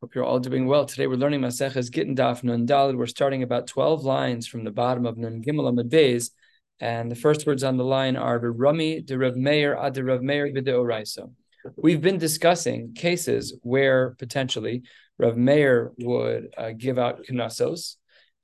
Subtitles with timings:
[0.00, 0.84] Hope you're all doing well.
[0.84, 2.98] Today we're learning Maseches Gittin Daf Nun Dalid.
[2.98, 6.30] We're starting about 12 lines from the bottom of Nun Gimel Amud Beis.
[6.78, 10.20] And the first words on the line are the Rami de Rav Meir ad Rav
[10.20, 11.32] Meir Oraisa.
[11.74, 14.82] We've been discussing cases where potentially
[15.16, 17.96] Rav Meir would uh, give out knasos,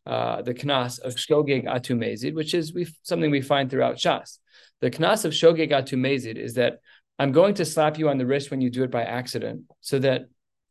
[0.07, 4.39] uh, the knas of Shogeg Atu Mezid, which is we, something we find throughout Shas.
[4.81, 6.79] The knas of Shogeg Atu Mezid is that
[7.19, 9.99] I'm going to slap you on the wrist when you do it by accident so
[9.99, 10.23] that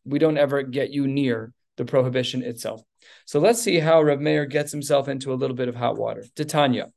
[0.10, 2.82] we don't ever get you near the prohibition itself.
[3.26, 6.26] So let's see how Rav Meir gets himself into a little bit of hot water.
[6.36, 6.88] Titania.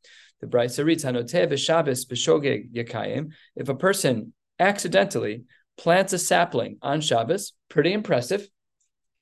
[0.41, 1.03] The Brisa reads,
[1.63, 3.33] Shabbos b'shogeg yakayim.
[3.55, 5.45] If a person accidentally
[5.79, 8.49] plants a sapling on Shabbos, pretty impressive.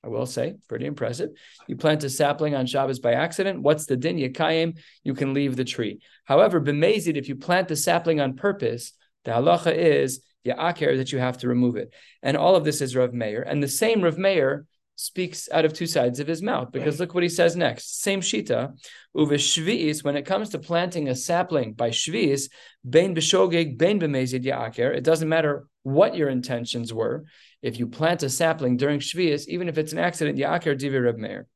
[0.03, 1.29] I will say, pretty impressive.
[1.67, 3.61] You plant a sapling on Shabbos by accident.
[3.61, 4.17] What's the din?
[4.17, 5.99] Yakayim, you can leave the tree.
[6.25, 8.93] However, b'mezid, if you plant the sapling on purpose,
[9.25, 11.93] the halacha is Ya'aker that you have to remove it.
[12.23, 13.41] And all of this is Rav Meir.
[13.43, 17.13] And the same Rav Meir speaks out of two sides of his mouth because look
[17.13, 18.01] what he says next.
[18.01, 18.73] Same shita.
[19.15, 22.49] Uveshvi'is, when it comes to planting a sapling by shvi'is,
[22.87, 27.23] bein b'shogeg, bein b'mezid ya'aker, it doesn't matter what your intentions were.
[27.63, 31.17] If you plant a sapling during shvi'is, even if it's an accident, ya'aker divi Rav
[31.17, 31.47] Meir.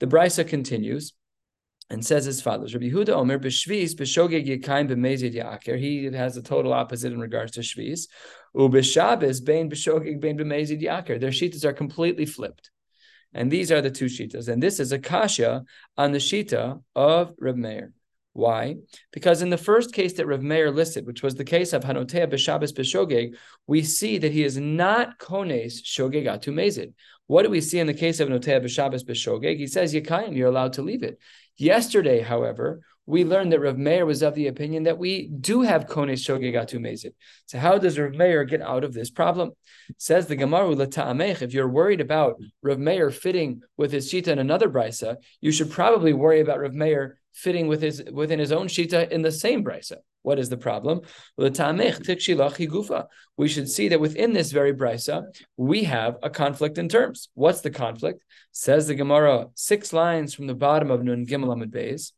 [0.00, 1.12] The Brisa continues
[1.90, 5.78] and says as follows: Rabbi Huda Omer b'shvis b'shogeg yikayim b'mezid ya'aker.
[5.78, 8.06] He has a total opposite in regards to shvis.
[8.56, 10.80] U'b'shabbos bein b'shogeg bein b'mezid.
[11.20, 12.70] Their shitas are completely flipped,
[13.34, 14.48] and these are the two shitas.
[14.48, 15.64] And this is a kasha
[15.96, 17.92] on the shita of Reb Meir.
[18.32, 18.76] Why?
[19.12, 22.30] Because in the first case that Rav Meir listed, which was the case of Hanotea
[22.32, 23.34] b'Shabbos b'Shogeg,
[23.66, 26.92] we see that he is not kones shogeg atu mezid.
[27.26, 29.56] What do we see in the case of Hanotea b'Shabbos b'Shogeg?
[29.56, 31.18] He says Yekayim, you're allowed to leave it.
[31.60, 35.86] Yesterday, however, we learned that Rav Meir was of the opinion that we do have
[35.86, 37.12] kones shogegatu mezid.
[37.44, 39.50] So how does Rav Meir get out of this problem?
[39.98, 44.70] Says the Gemara if you're worried about Rav Meir fitting with his shita in another
[44.70, 49.10] brisa, you should probably worry about Rav Meir fitting with his within his own shita
[49.10, 49.96] in the same brisa.
[50.22, 51.00] What is the problem?
[51.38, 51.48] We
[53.48, 55.24] should see that within this very brisa,
[55.56, 57.30] we have a conflict in terms.
[57.34, 58.22] What's the conflict?
[58.52, 62.12] Says the Gemara, six lines from the bottom of Nun Gimel Amud Beis.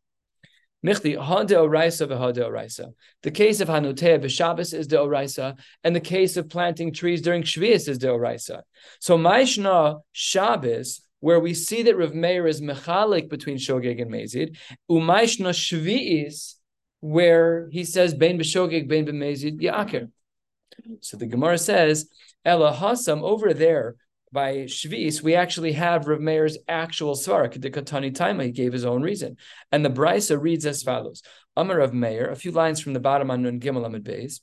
[0.84, 2.92] Michli ha deoraisa v'ha deoraisa.
[3.22, 7.88] The case of Hanutea b'Shabbos is deoraisa, and the case of planting trees during Shvius
[7.88, 8.62] is deoraisa.
[8.98, 14.56] So Maishna Shabbos, where we see that Rav Meir is mechalik between Shogeg and Mezid,
[14.91, 16.56] umaishna Shvius,
[16.99, 20.10] where he says bein b'Shogeg bein b'Mezid yaker.
[21.00, 22.09] So the Gemara says
[22.44, 23.94] Ella Hasam over there
[24.33, 28.84] by Shvis, we actually have Rav Meir's actual svarak, the Katani Taima, he gave his
[28.84, 29.37] own reason.
[29.71, 31.22] And the Brisa reads as follows
[31.56, 34.41] Amar Rav Meir, a few lines from the bottom on Nun Gimel Amid Beis.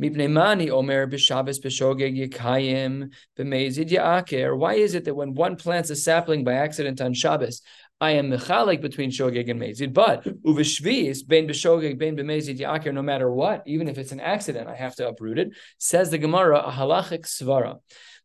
[0.00, 4.56] Mipneimani Omer b'Shabbos b'Shogeg Yikayim b'Mezid Ya'aker.
[4.56, 7.62] Why is it that when one plants a sapling by accident on Shabbos,
[7.98, 12.92] I am mechalik between shogeg and mezid, but uveshvis ben b'shogeg ben b'mezid yaker.
[12.92, 15.56] No matter what, even if it's an accident, I have to uproot it.
[15.78, 17.80] Says the Gemara, a halachic svara.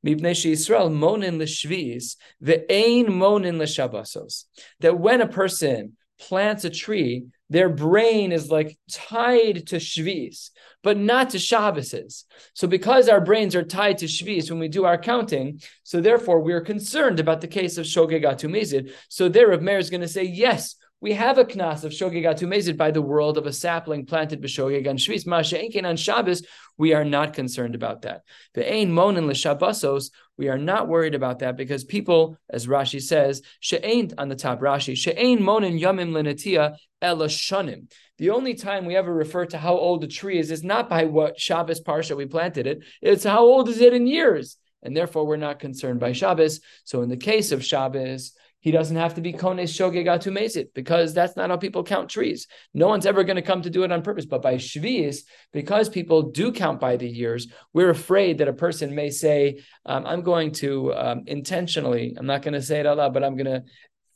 [0.05, 4.43] Yisrael monin l'shvis ve'ein monin l'shabbasos.
[4.81, 10.51] That when a person plants a tree, their brain is like tied to shvis,
[10.83, 12.23] but not to Shabboses.
[12.53, 16.39] So because our brains are tied to shvis when we do our counting, so therefore
[16.39, 18.93] we are concerned about the case of shogegatu mezid.
[19.09, 22.47] So there, Rav Meir is going to say, yes, we have a knas of shogegatu
[22.47, 25.25] mezid by the world of a sapling planted b'shogeg on shvis.
[25.25, 26.43] Masha'enkin on Shabbos,
[26.77, 28.21] we are not concerned about that.
[28.53, 33.41] The ein monin l'shabbasos, we are not worried about that because people, as Rashi says,
[33.59, 37.91] she'ain on the top Rashi, she'ain monin yamim lenatia elashanim.
[38.19, 41.05] The only time we ever refer to how old a tree is is not by
[41.05, 42.83] what Shabbos parsha we planted it.
[43.01, 46.59] It's how old is it in years, and therefore we're not concerned by Shabbos.
[46.83, 51.13] So in the case of Shabbos, he doesn't have to be kones shogegatu mezit because
[51.13, 52.47] that's not how people count trees.
[52.73, 54.25] No one's ever going to come to do it on purpose.
[54.25, 58.95] But by shvius, because people do count by the years, we're afraid that a person
[58.95, 62.15] may say, um, "I'm going to um, intentionally.
[62.17, 63.63] I'm not going to say it out loud, but I'm going to."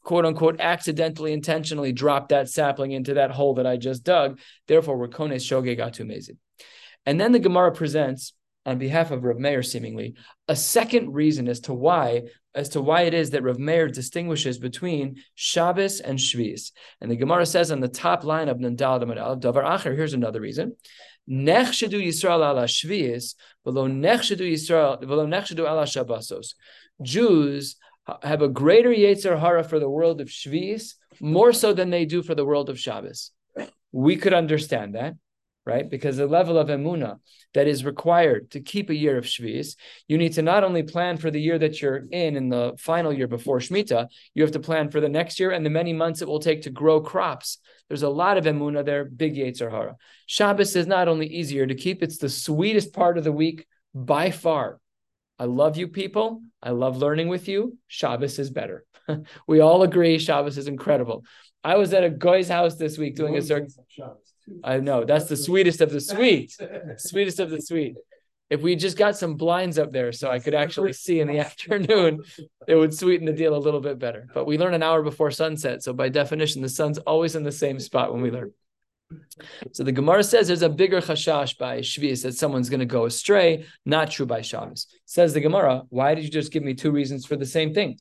[0.04, 4.40] quote unquote accidentally intentionally drop that sapling into that hole that I just dug.
[4.68, 6.38] Therefore, we're kones shogegatu mezit.
[7.08, 8.35] And then the Gemara presents
[8.66, 10.16] on behalf of Rav Meir, seemingly,
[10.48, 12.24] a second reason as to why,
[12.54, 16.72] as to why it is that Rav Meir distinguishes between Shabbos and Shvis.
[17.00, 20.76] And the Gemara says on the top line of Nandal Davar Acher, here's another reason.
[21.30, 26.54] Nechshedu Yisrael ala Shvis, below Nechshedu Yisrael, below Nechshedu ala Shabbosos.
[27.02, 27.76] Jews
[28.22, 32.22] have a greater Yetzer Hara for the world of Shvis, more so than they do
[32.22, 33.32] for the world of Shabbos.
[33.92, 35.16] We could understand that
[35.66, 35.90] right?
[35.90, 37.20] Because the level of emuna
[37.54, 39.76] that is required to keep a year of Shvi'is,
[40.08, 43.12] you need to not only plan for the year that you're in, in the final
[43.12, 46.22] year before Shemitah, you have to plan for the next year and the many months
[46.22, 47.58] it will take to grow crops.
[47.88, 49.96] There's a lot of emuna there, big Yetzer Hara.
[50.28, 54.32] Shabbos is not only easier to keep, it's the sweetest part of the week by
[54.32, 54.80] far.
[55.40, 56.42] I love you people.
[56.62, 57.78] I love learning with you.
[57.88, 58.86] Shabbos is better.
[59.48, 61.24] we all agree Shabbos is incredible.
[61.64, 63.70] I was at a guy's house this week doing a circle.
[64.64, 66.56] I know that's the sweetest of the sweet,
[66.98, 67.96] sweetest of the sweet.
[68.50, 71.40] If we just got some blinds up there so I could actually see in the
[71.40, 72.24] afternoon,
[72.68, 74.28] it would sweeten the deal a little bit better.
[74.34, 77.52] But we learn an hour before sunset, so by definition, the sun's always in the
[77.52, 78.52] same spot when we learn.
[79.74, 83.06] So the Gemara says there's a bigger chashash by Shvius that someone's going to go
[83.06, 84.88] astray, not true by Shabbos.
[85.06, 88.00] Says the Gemara, why did you just give me two reasons for the same thing?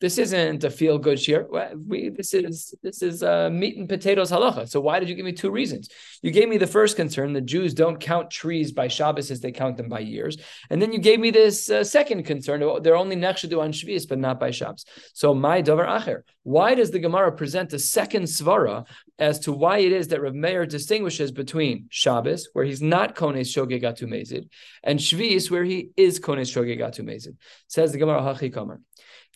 [0.00, 1.46] This isn't a feel good shiur.
[1.86, 4.68] We this is this is uh, meat and potatoes halacha.
[4.68, 5.88] So why did you give me two reasons?
[6.20, 9.52] You gave me the first concern: the Jews don't count trees by Shabbos as they
[9.52, 10.36] count them by years,
[10.68, 14.18] and then you gave me this uh, second concern: they're only nechshadu on Shabbos but
[14.18, 14.84] not by Shabbos.
[15.14, 16.22] So my davar acher.
[16.42, 18.86] Why does the Gemara present a second svara
[19.18, 23.48] as to why it is that Rav Meir distinguishes between Shabbos, where he's not kones
[23.54, 24.48] shogegatu mezid,
[24.82, 27.36] and Shvis, where he is kones shogegatu mezid?
[27.68, 28.80] Says the Gemara hachi kamer.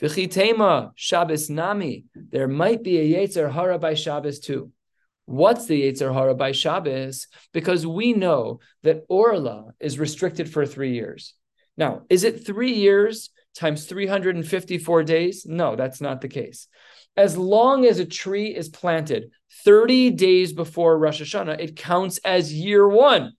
[0.00, 2.04] V'chitema Shabbos nami.
[2.14, 4.72] There might be a Yetzer Hara by Shabbos too.
[5.24, 7.26] What's the Yetzer Hara by Shabbos?
[7.52, 11.34] Because we know that Orla is restricted for three years.
[11.76, 15.44] Now, is it three years times 354 days?
[15.46, 16.68] No, that's not the case.
[17.16, 19.32] As long as a tree is planted
[19.64, 23.32] 30 days before Rosh Hashanah, it counts as year one.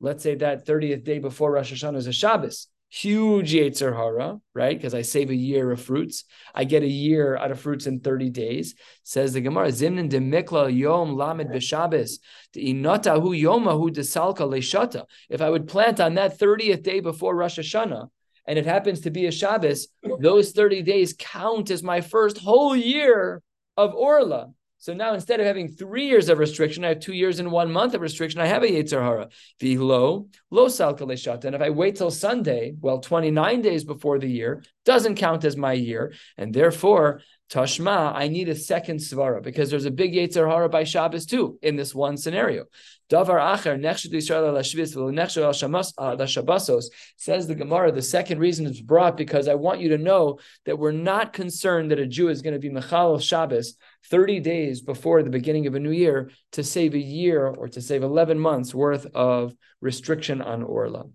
[0.00, 4.76] Let's say that 30th day before Rosh Hashanah is a Shabbos huge Yetzer Hara, right?
[4.76, 6.24] Because I save a year of fruits.
[6.54, 8.74] I get a year out of fruits in 30 days.
[9.02, 12.18] Says the Gemara, Zimnin de Mikla Yom Lamed B'Shabbos,
[12.56, 15.04] Inatahu Yomahu Desalka Leshata.
[15.28, 18.08] If I would plant on that 30th day before Rosh Hashanah,
[18.46, 19.88] and it happens to be a Shabbos,
[20.20, 23.42] those 30 days count as my first whole year
[23.76, 24.52] of Orla.
[24.80, 27.72] So now instead of having three years of restriction, I have two years and one
[27.72, 28.40] month of restriction.
[28.40, 29.28] I have a Yetzer Hara.
[29.58, 34.30] The low, lo salka And if I wait till Sunday, well, 29 days before the
[34.30, 36.12] year, doesn't count as my year.
[36.36, 40.84] And therefore, Tashma, I need a second svara because there's a big Yetzer Hara by
[40.84, 42.64] Shabbos too in this one scenario.
[43.08, 44.54] Davar acher nechshut Yisrael
[45.98, 46.84] uh, Shabbosos
[47.16, 47.90] says the Gemara.
[47.90, 51.90] The second reason it's brought because I want you to know that we're not concerned
[51.90, 53.76] that a Jew is going to be mechal Shabbos
[54.10, 57.80] 30 days before the beginning of a new year to save a year or to
[57.80, 61.06] save 11 months worth of restriction on Orla.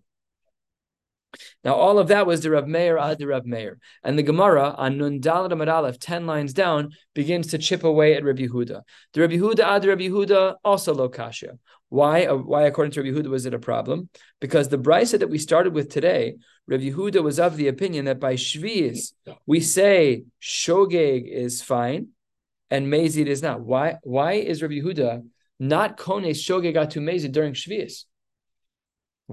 [1.64, 3.80] Now, all of that was the Rav Meir ad the Rav Meir.
[4.04, 8.24] And the Gemara on Nun Dalad Aleph, 10 lines down, begins to chip away at
[8.24, 8.82] Rav Yehuda.
[9.14, 11.58] The Rav Yehuda ad Rav Yehuda also lokasha.
[11.90, 14.10] Why, uh, why, according to Rav Yehuda, was it a problem?
[14.42, 16.36] Because the brisa that we started with today,
[16.68, 19.14] Rav Yehuda was of the opinion that by Shvi'is,
[19.46, 22.10] we say Shogeg is fine
[22.70, 23.62] and Mezid is not.
[23.62, 25.24] Why, why is Rav Yehuda
[25.60, 28.06] not Kone Shogeg atu Mezid during Shvi'is?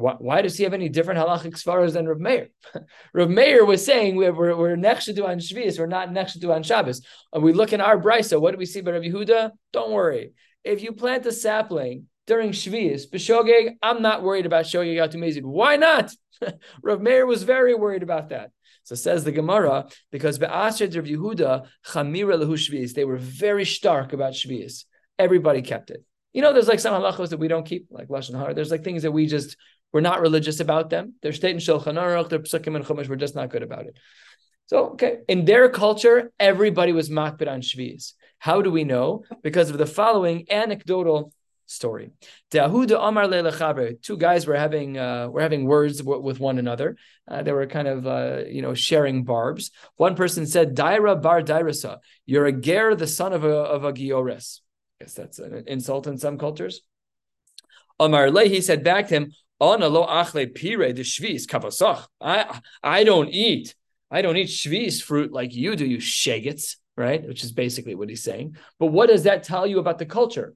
[0.01, 2.49] Why, why, does he have any different halachic svaras than Rav Meir?
[3.15, 7.05] Rav Meir was saying we're, we're, we're nechshedu on Shabbos, we're not nechshedu on Shabbos.
[7.33, 9.51] And we look in our brisa, what do we see by Rav Yehuda?
[9.73, 10.33] Don't worry.
[10.65, 15.43] If you plant a sapling during Shvius, b'shogeg, I'm not worried about shogeg atumezid.
[15.43, 16.13] Why not?
[16.83, 18.51] Rav Meir was very worried about that.
[18.85, 24.13] So says the Gemara, because be'asred Rav Yehuda, chamira lehu Shvius, they were very stark
[24.13, 24.85] about Shvius.
[25.19, 26.05] Everybody kept it.
[26.33, 28.55] You know, there's like some halachos that we don't keep, like lashon hara.
[28.55, 29.57] There's like things that we just
[29.93, 31.15] we're not religious about them.
[31.23, 33.09] They're state and Shulchan Aruch, they're Psukim and Chumash.
[33.09, 33.97] We're just not good about it.
[34.67, 38.13] So, okay, in their culture, everybody was makbid on Shviz.
[38.39, 39.25] How do we know?
[39.43, 41.33] Because of the following anecdotal
[41.67, 42.11] story.
[42.51, 46.97] Two guys were having uh, were having words w- with one another.
[47.29, 49.71] Uh, they were kind of uh, you know sharing barbs.
[49.97, 53.93] One person said, "Daira bar dairasa, you're a ger, the son of a of a
[53.93, 54.61] giores."
[55.01, 56.83] I guess that's an insult in some cultures.
[57.99, 62.07] Amar Le, he said back to him, Achle shvis.
[62.21, 63.75] I I don't eat.
[64.11, 67.27] I don't eat shvis fruit like you do, you shagets, right?
[67.27, 68.57] Which is basically what he's saying.
[68.79, 70.55] But what does that tell you about the culture?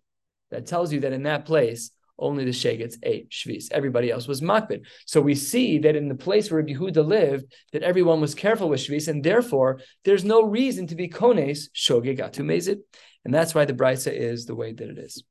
[0.50, 3.70] That tells you that in that place, only the shagets ate shvis.
[3.70, 4.86] Everybody else was makbid.
[5.06, 8.80] So we see that in the place where Yehuda lived, that everyone was careful with
[8.80, 12.78] shvis, and therefore there's no reason to be kones mezid.
[13.24, 15.24] And that's why the brisa is the way that it is.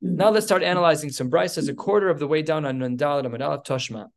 [0.00, 3.24] Now let's start analyzing some Bryce as a quarter of the way down on Nundal
[3.24, 4.08] Amadal Toshma.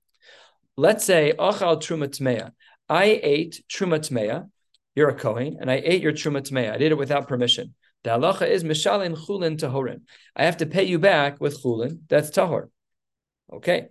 [0.76, 2.52] Let's say Achal Trumatmeya.
[2.88, 4.50] I ate Trumatmeya.
[4.96, 6.72] You're a Kohen, and I ate your Trumatmeya.
[6.72, 7.74] I did it without permission.
[8.04, 10.02] The halacha is mishalim chulin tahorin.
[10.36, 12.02] I have to pay you back with chulin.
[12.08, 12.70] That's tahor.
[13.52, 13.88] Okay.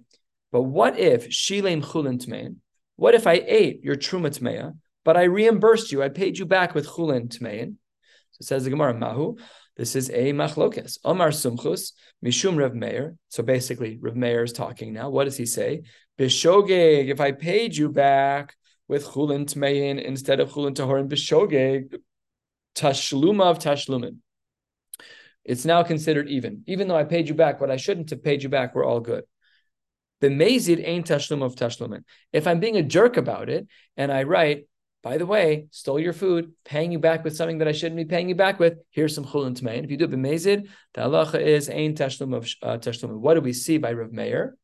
[0.53, 2.57] But what if shilem chulin tmein?
[2.95, 6.03] What if I ate your truma tmeya, but I reimbursed you?
[6.03, 7.75] I paid you back with chulin tmein.
[8.31, 9.37] So says the Gemara, Mahu.
[9.77, 10.99] This is a machlokes.
[11.05, 11.93] Omar Sumchus,
[12.25, 13.17] Mishum Rev Meir.
[13.29, 15.11] So basically, Rev Meir is talking now.
[15.11, 15.83] What does he say?
[16.19, 18.57] Bishogeg, if I paid you back
[18.89, 21.95] with chulin tmein instead of chulin tahorin, bishogeg,
[22.75, 24.17] tashlumav tashlumin.
[25.45, 26.63] It's now considered even.
[26.67, 29.01] Even though I paid you back what I shouldn't have paid you back, we're all
[29.01, 29.25] good.
[30.21, 32.03] The mazid ain't tashlum of tashlumin.
[32.33, 34.67] If I'm being a jerk about it and I write,
[35.07, 38.05] by the way, stole your food, paying you back with something that I shouldn't be
[38.05, 38.79] paying you back with.
[38.91, 39.85] Here's some chulin tmein.
[39.85, 43.11] If you do b'mezid, the halacha is ain tashlum of uh, tashlum.
[43.21, 44.57] What do we see by Rav Meir?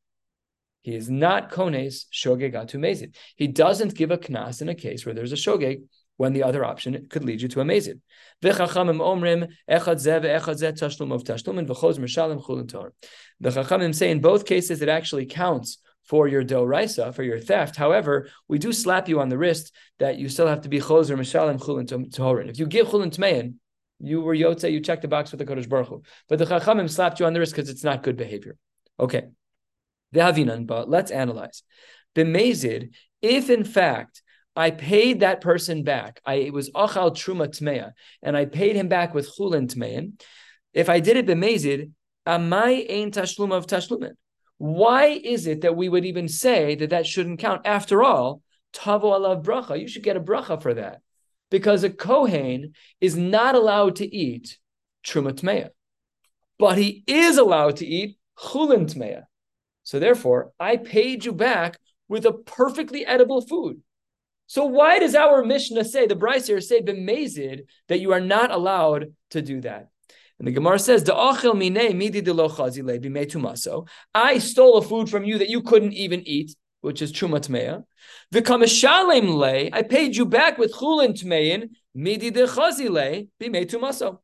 [0.81, 3.15] He is not kones shogeg atu mezid.
[3.37, 5.85] He doesn't give a knas in a case where there's a shogeg
[6.17, 8.01] when the other option could lead you to a mezid.
[8.43, 12.93] V'chachamim omrim echad zeh ve'echad zeh tashlum of tashlum and mishalim chulin tor.
[13.39, 17.77] The chachamim say in both cases it actually counts for your doraisa, for your theft.
[17.77, 21.17] However, we do slap you on the wrist that you still have to be choser
[21.17, 22.49] mishalim chulin tohorin.
[22.49, 23.55] If you give chulin tmein,
[24.01, 26.03] you were yotze, you checked the box with the Kodesh Baruch Hu.
[26.29, 28.57] But the chachamim slapped you on the wrist because it's not good behavior.
[28.99, 29.25] Okay.
[30.11, 31.63] The havinan, but let's analyze.
[32.15, 32.91] B'mezid,
[33.23, 34.23] if in fact
[34.55, 37.93] I paid that person back, I it was achal truma tmeya,
[38.23, 40.21] and I paid him back with chulin tmein.
[40.75, 41.93] If I did it b'mezid,
[42.27, 44.15] amai ein tashlum of tashlumin.
[44.63, 47.63] Why is it that we would even say that that shouldn't count?
[47.65, 48.43] After all,
[48.73, 51.01] tavo alav bracha, you should get a bracha for that.
[51.51, 54.59] Because a Kohen is not allowed to eat
[55.05, 55.71] Trumat Tmeya,
[56.61, 59.25] but he is allowed to eat Chulin Tmeya.
[59.83, 61.77] So therefore, I paid you back
[62.07, 63.83] with a perfectly edible food.
[64.47, 68.53] So why does our Mishnah say, the braisa here say, b'mezid, that you are not
[68.53, 69.89] allowed to do that?
[70.43, 71.07] And the Gemara says,
[71.55, 72.21] midi
[74.13, 77.85] I stole a food from you that you couldn't even eat, which is Trumat Meya.
[78.35, 84.19] V'kameshalem le, I paid you back with Chulin Tmeyin, midi de chazile, bimei tumaso.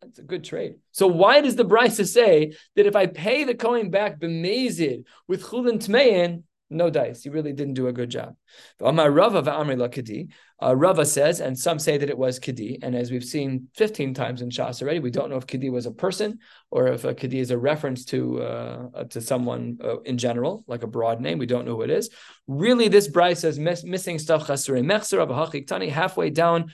[0.00, 0.76] That's a good trade.
[0.92, 5.42] So why does the Brisa say that if I pay the Kohen back b'mezid with
[5.42, 7.22] Chulin Tmeyin, no dice.
[7.22, 8.34] He really didn't do a good job.
[8.80, 12.78] Rava uh, Rava says, and some say that it was Kidi.
[12.82, 15.86] And as we've seen 15 times in Shas already, we don't know if Kidi was
[15.86, 16.38] a person
[16.70, 20.82] or if a Kidi is a reference to uh, to someone uh, in general, like
[20.82, 21.38] a broad name.
[21.38, 22.10] We don't know who it is.
[22.46, 26.72] Really, this braisa says miss, missing stuff halfway down.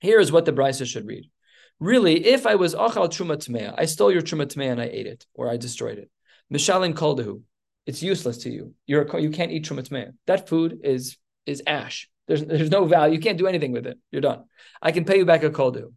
[0.00, 1.30] Here is what the braisa should read.
[1.80, 5.06] Really, if I was Achal Truma Tmea, I stole your Truma Tmea and I ate
[5.06, 6.10] it, or I destroyed it.
[6.52, 7.42] Mishalin Koldahu
[7.86, 8.74] it's useless to you.
[8.86, 12.08] You're you can't eat trumat That food is is ash.
[12.26, 13.14] There's there's no value.
[13.14, 13.98] You can't do anything with it.
[14.10, 14.44] You're done.
[14.80, 15.92] I can pay you back a koldu,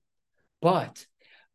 [0.62, 1.06] but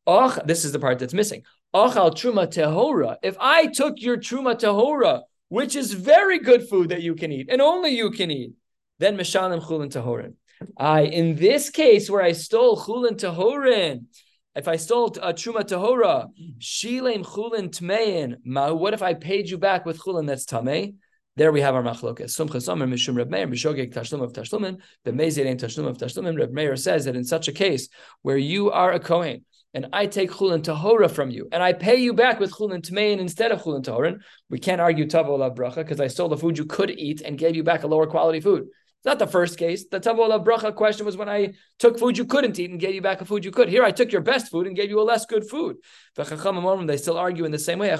[0.06, 1.42] oh, this is the part that's missing.
[1.74, 3.16] Achal truma tehora.
[3.22, 7.48] If I took your truma tehora, which is very good food that you can eat
[7.50, 8.52] and only you can eat,
[8.98, 10.34] then mishalim chulin tehorin.
[10.78, 14.06] I in this case where I stole chulin tehorin,
[14.54, 16.28] if I stole a truma uh, tahora,
[16.58, 18.36] shilem chulin tmein,
[18.76, 20.94] what if I paid you back with chulin that's tamei?
[21.36, 22.30] There we have our machlokas.
[22.30, 24.78] Sum chasomer mishum Reb Meir mishogeg tashlum of tashlumin.
[25.06, 26.38] Ain't tashlum of tashlumin.
[26.38, 27.88] Reb Meir says that in such a case
[28.20, 29.42] where you are a kohen
[29.72, 33.18] and I take chulin tahora from you and I pay you back with chulin tmein
[33.18, 36.58] instead of chulin tahorin, we can't argue tavo la bracha because I stole the food
[36.58, 38.66] you could eat and gave you back a lower quality food.
[39.02, 39.88] It's not the first case.
[39.88, 43.02] The Tavola Bracha question was when I took food you couldn't eat and gave you
[43.02, 43.68] back a food you could.
[43.68, 45.78] Here I took your best food and gave you a less good food.
[46.14, 47.90] They still argue in the same way.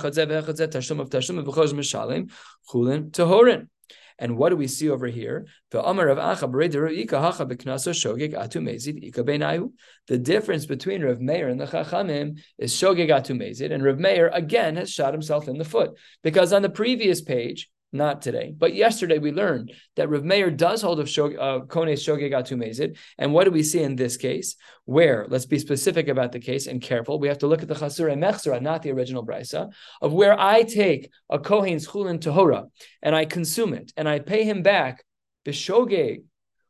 [4.18, 5.46] And what do we see over here?
[5.72, 5.82] The
[10.22, 14.76] difference between Rav Meir and the Chachamim is shogeg atu mezid, and Rav Meir again
[14.76, 18.54] has shot himself in the foot because on the previous page not today.
[18.56, 22.96] But yesterday we learned that Rav Meir does hold of Shog, uh, Shogegatu Mezid.
[23.18, 24.56] And what do we see in this case?
[24.84, 27.18] Where, let's be specific about the case and careful.
[27.18, 30.62] We have to look at the Chasura Mechsura, not the original Brisa, of where I
[30.62, 32.66] take a Kohen's Chulin Tahora
[33.02, 35.04] and I consume it and I pay him back
[35.44, 36.24] Bishogeg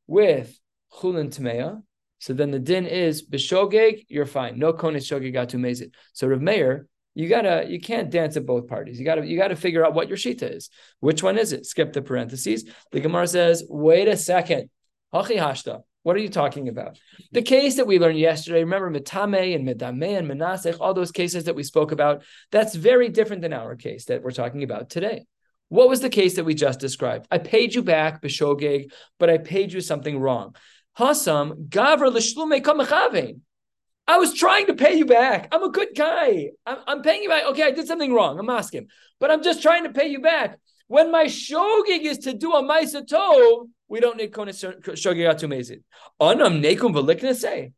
[0.07, 0.59] with
[0.93, 1.83] Chulin Tmeya.
[2.19, 4.59] So then the din is Bishogeg, you're fine.
[4.59, 5.93] No Kones Shogegatu Mezid.
[6.13, 8.99] So Rav Meir you gotta you can't dance at both parties.
[8.99, 10.71] You gotta you gotta figure out what your shita is.
[11.01, 11.67] Which one is it?
[11.67, 12.65] Skip the parentheses.
[12.91, 14.71] The Gemara says, wait a second.
[15.13, 15.83] Hachi hashta.
[16.05, 16.99] What are you talking about?
[17.31, 21.45] The case that we learned yesterday, remember Mitame and Midame and Menasech, all those cases
[21.45, 25.27] that we spoke about, that's very different than our case that we're talking about today.
[25.69, 27.29] What was the case that we just described?
[27.31, 30.57] I paid you back, Bishogeg, but I paid you something wrong.
[30.99, 33.41] Hasam gavra l'shlume kamechavein.
[34.07, 35.49] I was trying to pay you back.
[35.53, 36.51] I'm a good guy.
[36.67, 37.45] I'm, I'm, paying you back.
[37.47, 38.39] Okay, I did something wrong.
[38.39, 38.89] I'm asking,
[39.21, 40.59] but I'm just trying to pay you back.
[40.89, 45.83] When my shogig is to do a ma'isa tov, we don't need konis shogig atumezid.
[46.21, 47.73] Anam nekum veliknase.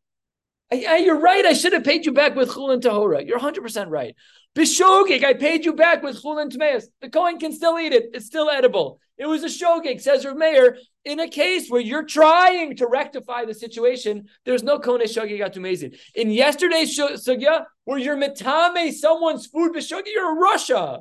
[0.72, 1.44] Yeah, you're right.
[1.44, 3.24] I should have paid you back with chulin tahora.
[3.24, 4.16] You're 100 percent right.
[4.56, 6.84] Bishogig, I paid you back with chulin tameas.
[7.00, 8.10] The Kohen can still eat it.
[8.14, 8.98] It's still edible.
[9.18, 10.78] It was a shogig, says Rav Meir.
[11.04, 15.98] In a case where you're trying to rectify the situation, there's no kone shogig atumezid.
[16.14, 21.00] In yesterday's sugya, where you're mitame someone's food bishogig, you're in Russia.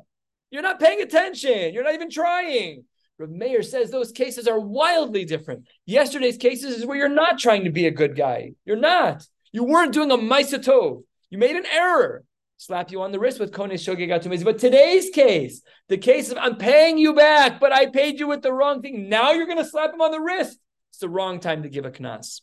[0.51, 1.73] You're not paying attention.
[1.73, 2.83] You're not even trying.
[3.17, 5.67] Rav Meir says those cases are wildly different.
[5.85, 8.53] Yesterday's cases is where you're not trying to be a good guy.
[8.65, 9.25] You're not.
[9.51, 11.03] You weren't doing a maisatov.
[11.29, 12.23] You made an error
[12.65, 14.43] slap you on the wrist with Kone Shogegatumiz.
[14.43, 18.41] But today's case, the case of I'm paying you back, but I paid you with
[18.41, 19.09] the wrong thing.
[19.09, 20.57] Now you're going to slap him on the wrist.
[20.91, 22.41] It's the wrong time to give a knas.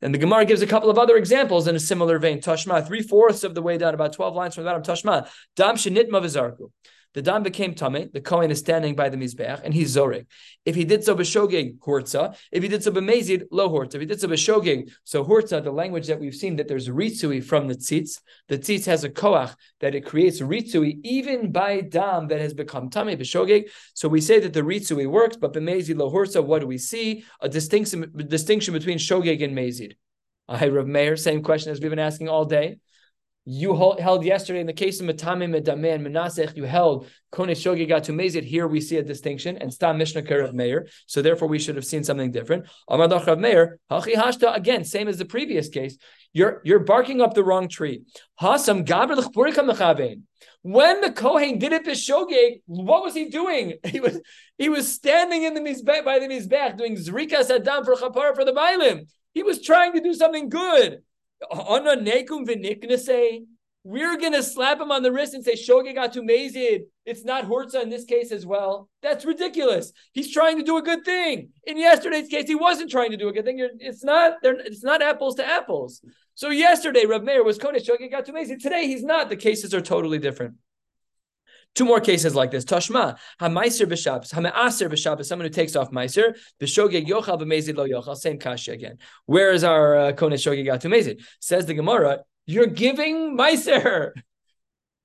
[0.00, 2.40] Then the Gemara gives a couple of other examples in a similar vein.
[2.40, 4.82] Tashma, three fourths of the way down, about 12 lines from the bottom.
[4.82, 6.70] Tashma, Dam Shenitma Vizarku
[7.14, 8.10] the dam became tame.
[8.12, 10.26] The kohen is standing by the mizbeach and he's zorig.
[10.64, 13.94] If he did so b'shogeg hortza, if he did so b'mezid lo hortza.
[13.94, 17.42] If he did so b'shogeg, so hortza, the language that we've seen that there's ritsui
[17.42, 18.20] from the tzitz.
[18.48, 22.90] The tzitz has a koach that it creates ritsui even by dam that has become
[22.90, 23.70] tame b'shogeg.
[23.94, 26.44] So we say that the ritsui works, but b'mezid lo hortza.
[26.44, 27.24] What do we see?
[27.40, 29.94] A distinction distinction between shogeg and mezid.
[30.48, 32.78] I Rav Meir, same question as we've been asking all day
[33.46, 37.86] you held yesterday in the case of Matame Medame and Menasech, you held Kone Shogi
[37.86, 38.42] got to Mezid.
[38.42, 40.88] Here we see a distinction, and Stam Mishnah of Meir.
[41.06, 42.66] So therefore, we should have seen something different.
[42.88, 45.98] Amadach of Meir, Hachi Hashta, again, same as the previous case.
[46.32, 48.02] You're you're barking up the wrong tree.
[48.40, 48.86] Hasam
[50.62, 53.74] When the Kohen did it Bishogeg, what was he doing?
[53.84, 54.20] He was
[54.56, 58.44] he was standing in the mizbech by the mizbech doing Zrika Saddam for Chapar for
[58.44, 59.06] the Bailim.
[59.34, 61.02] He was trying to do something good.
[63.86, 66.84] We're gonna slap him on the wrist and say Shogegatu Mezid.
[67.04, 68.88] It's not Horza in this case as well.
[69.02, 69.92] That's ridiculous.
[70.12, 71.50] He's trying to do a good thing.
[71.64, 73.58] In yesterday's case, he wasn't trying to do a good thing.
[73.80, 74.38] It's not.
[74.42, 76.00] It's not apples to apples.
[76.34, 78.62] So yesterday, Rav Meir was Kodesh Shogegatu Mezid.
[78.62, 79.28] Today, he's not.
[79.28, 80.54] The cases are totally different.
[81.74, 82.64] Two more cases like this.
[82.64, 88.38] Tashma, ha-meiser b'Shabbos, ha-me'aser someone who takes off meiser, b'shogeg yochal b'mezid lo yochal, same
[88.38, 88.98] kasha again.
[89.26, 91.20] Where is our uh, kone shogeg?
[91.40, 94.12] Says the Gemara, you're giving meiser.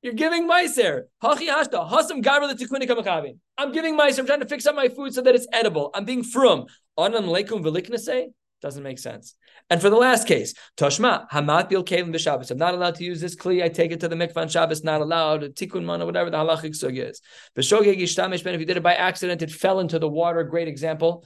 [0.02, 1.08] You're giving meiser.
[1.22, 4.20] Hachi hashta, hasam l'tikuni I'm giving meiser.
[4.20, 5.90] I'm trying to fix up my food so that it's edible.
[5.94, 6.68] I'm being frum.
[6.98, 8.28] Anam leikum v'liknase?
[8.62, 9.36] Doesn't make sense.
[9.70, 12.52] And for the last case, Toshma, Hamat Bil Kalim b'Shabbos.
[12.52, 13.64] I'm not allowed to use this kli.
[13.64, 14.84] I take it to the mikvah on Shabbos.
[14.84, 15.44] Not allowed.
[15.56, 17.22] Tikkun mana, whatever the halachic sugya is.
[17.58, 18.54] B'Shogeg Yishtamish Ben.
[18.54, 20.44] If you did it by accident, it fell into the water.
[20.44, 21.26] Great example.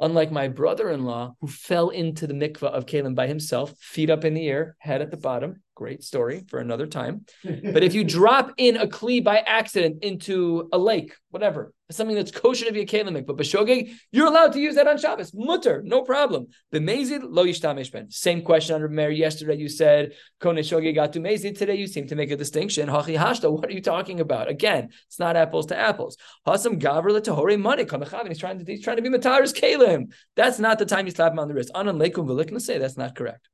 [0.00, 4.34] Unlike my brother-in-law, who fell into the mikvah of Kalim by himself, feet up in
[4.34, 5.62] the air, head at the bottom.
[5.74, 7.26] Great story for another time.
[7.44, 12.30] but if you drop in a kli by accident into a lake, whatever, something that's
[12.30, 15.32] kosher to be a kelimik, but b'shogeg, you're allowed to use that on Shabbos.
[15.34, 16.46] Mutter, no problem.
[16.70, 18.08] The mezid lo yishtamesh ben.
[18.10, 19.56] Same question under Mary yesterday.
[19.56, 21.58] You said kone shogeg atu mezid.
[21.58, 22.88] Today you seem to make a distinction.
[22.88, 23.50] Hachi hashta.
[23.50, 24.48] What are you talking about?
[24.48, 26.16] Again, it's not apples to apples.
[26.46, 27.84] Hasam gavr tahore money.
[28.28, 30.12] He's trying to he's trying to be mataris kalim.
[30.36, 31.72] That's not the time you slap him on the wrist.
[31.74, 33.48] Anan leikum velikna say that's not correct.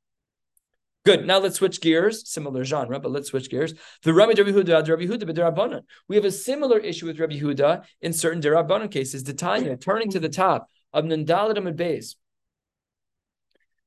[1.03, 1.25] Good.
[1.25, 2.29] Now let's switch gears.
[2.29, 3.73] Similar genre, but let's switch gears.
[4.03, 5.81] The Rabbi Rabbi Huda, Rabbi Huda b'Derabanan.
[6.07, 9.23] We have a similar issue with Rabbi Huda in certain Derabanan cases.
[9.23, 12.15] The Tanya, turning to the top of Nandaladam and Beis.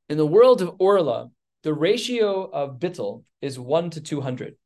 [0.08, 1.30] In the world of Orla,
[1.62, 4.56] the ratio of bittel is one to two hundred.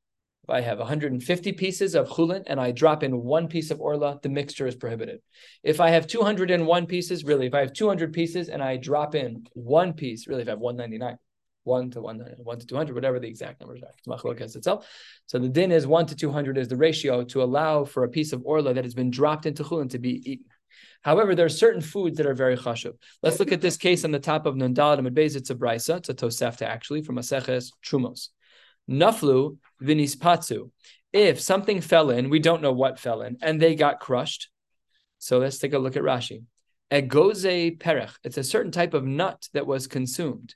[0.45, 4.19] If I have 150 pieces of chulin and I drop in one piece of orla,
[4.23, 5.21] the mixture is prohibited.
[5.63, 9.47] If I have 201 pieces, really, if I have 200 pieces and I drop in
[9.53, 11.19] one piece, really, if I have 199,
[11.77, 12.19] one to one,
[12.53, 13.93] one to two hundred, whatever the exact numbers are.
[13.99, 14.79] It's machlokas itself.
[15.31, 18.15] So the din is one to two hundred is the ratio to allow for a
[18.17, 20.47] piece of orla that has been dropped into chulin to be eaten.
[21.03, 22.95] However, there are certain foods that are very chashuv.
[23.23, 25.07] Let's look at this case on the top of Nundal and.
[25.19, 25.99] It's a brisa.
[25.99, 28.23] It's a tosefta actually from Maseches Trumos.
[28.91, 30.71] Naflu vinispatsu.
[31.13, 34.43] If something fell in, we don't know what fell in, and they got crushed.
[35.19, 36.45] So let's take a look at Rashi.
[36.91, 38.15] Egoze perech.
[38.25, 40.55] It's a certain type of nut that was consumed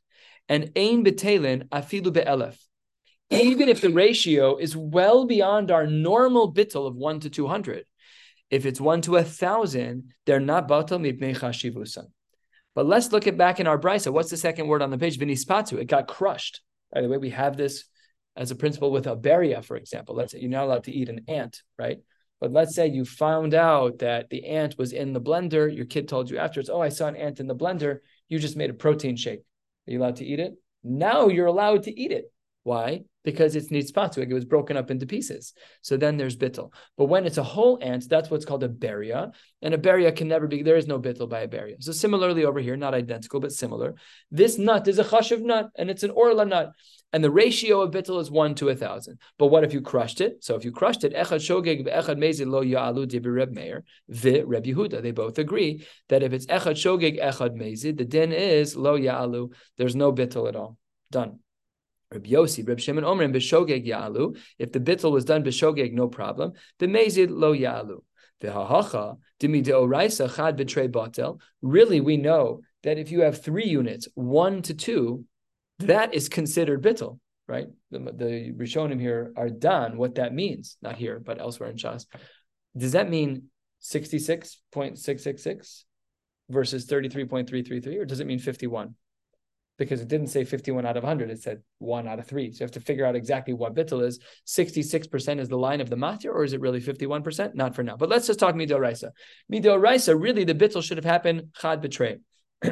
[0.49, 2.59] and ein betelin afilu be'elef.
[3.31, 7.85] Even if the ratio is well beyond our normal bittel of one to two hundred,
[8.51, 12.07] if it's one to a thousand, they're not batal mibnei chashivusan.
[12.75, 14.13] But let's look at back in our brisa.
[14.13, 15.19] What's the second word on the page?
[15.19, 15.79] Vinispatu.
[15.79, 16.61] It got crushed.
[16.93, 17.85] By the way, we have this
[18.37, 20.15] as a principle with a beria, for example.
[20.15, 21.99] Let's say you're not allowed to eat an ant, right?
[22.41, 25.75] But let's say you found out that the ant was in the blender.
[25.75, 28.57] Your kid told you afterwards, "Oh, I saw an ant in the blender." You just
[28.57, 29.43] made a protein shake.
[29.87, 30.55] Are you allowed to eat it?
[30.83, 32.32] Now you're allowed to eat it.
[32.65, 33.03] Why?
[33.25, 35.53] Because it's nitzpatu, it was broken up into pieces.
[35.81, 36.73] So then there's bittel.
[36.97, 39.33] But when it's a whole ant, that's what's called a beria.
[39.63, 41.83] And a beria can never be, there is no bittel by a beria.
[41.83, 43.95] So similarly over here, not identical, but similar.
[44.31, 46.73] This nut is a chashiv nut, and it's an orla nut.
[47.13, 49.19] And the ratio of bittel is one to a thousand.
[49.39, 50.43] But what if you crushed it?
[50.45, 54.43] So if you crushed it, echad shogeg echad mezid lo ya'alu dibi Reb Meir vi
[54.43, 55.03] Reb Yehuda.
[55.03, 59.53] They both agree that if it's echad shogeg echad mezid, the din is lo ya'alu.
[59.79, 60.79] There's no bittel at all.
[61.11, 61.41] Done.
[62.13, 64.37] Reb Yossi, Reb Shimon Omrim, b'shogeg ya'alu.
[64.59, 66.53] If the bittel was done b'shogeg, no problem.
[66.79, 68.01] B'mezid lo ya'alu.
[68.43, 71.41] V'hahacha dimi deoraisa chad b'trei batel.
[71.63, 75.25] Really, we know that if you have three units, one to two,
[75.79, 77.67] that is considered bittel, right?
[77.91, 82.07] The, the Rishonim here are done what that means, not here, but elsewhere in Shas.
[82.77, 83.45] Does that mean
[83.83, 85.85] 66.666
[86.49, 88.95] versus 33.333, or does it mean 51?
[89.79, 92.53] Because it didn't say 51 out of 100, it said one out of three.
[92.53, 94.21] So you have to figure out exactly what bittel is.
[94.47, 97.55] 66% is the line of the matir, or is it really 51%?
[97.55, 97.97] Not for now.
[97.97, 99.13] But let's just talk midil raisa.
[99.51, 102.19] Midil raisa, really the bittel should have happened chad betray.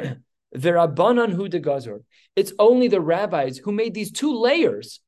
[0.55, 2.03] V'rabbanan hu de gazor.
[2.35, 4.99] It's only the rabbis who made these two layers.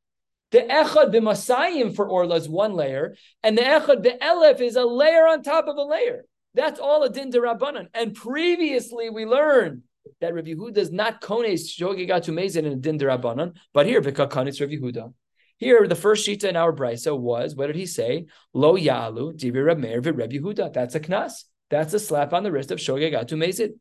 [0.52, 5.28] The echad b'masayim for orla is one layer, and the echad be'elef is a layer
[5.28, 6.26] on top of a layer.
[6.54, 7.88] That's all a din de.
[7.94, 9.82] And previously we learned
[10.22, 14.76] that Rabbi Yehuda does not kones shogegatu mezid in din derabanan, but here v'kakanis Rabbi
[14.76, 15.14] Yehuda.
[15.58, 18.26] Here, the first shita in our brisa was, what did he say?
[18.54, 20.74] Lo yalu divi Rab Meir Rabbi Yehuda.
[20.74, 21.44] That's a knas.
[21.70, 23.74] That's a slap on the wrist of shogegatu mezid.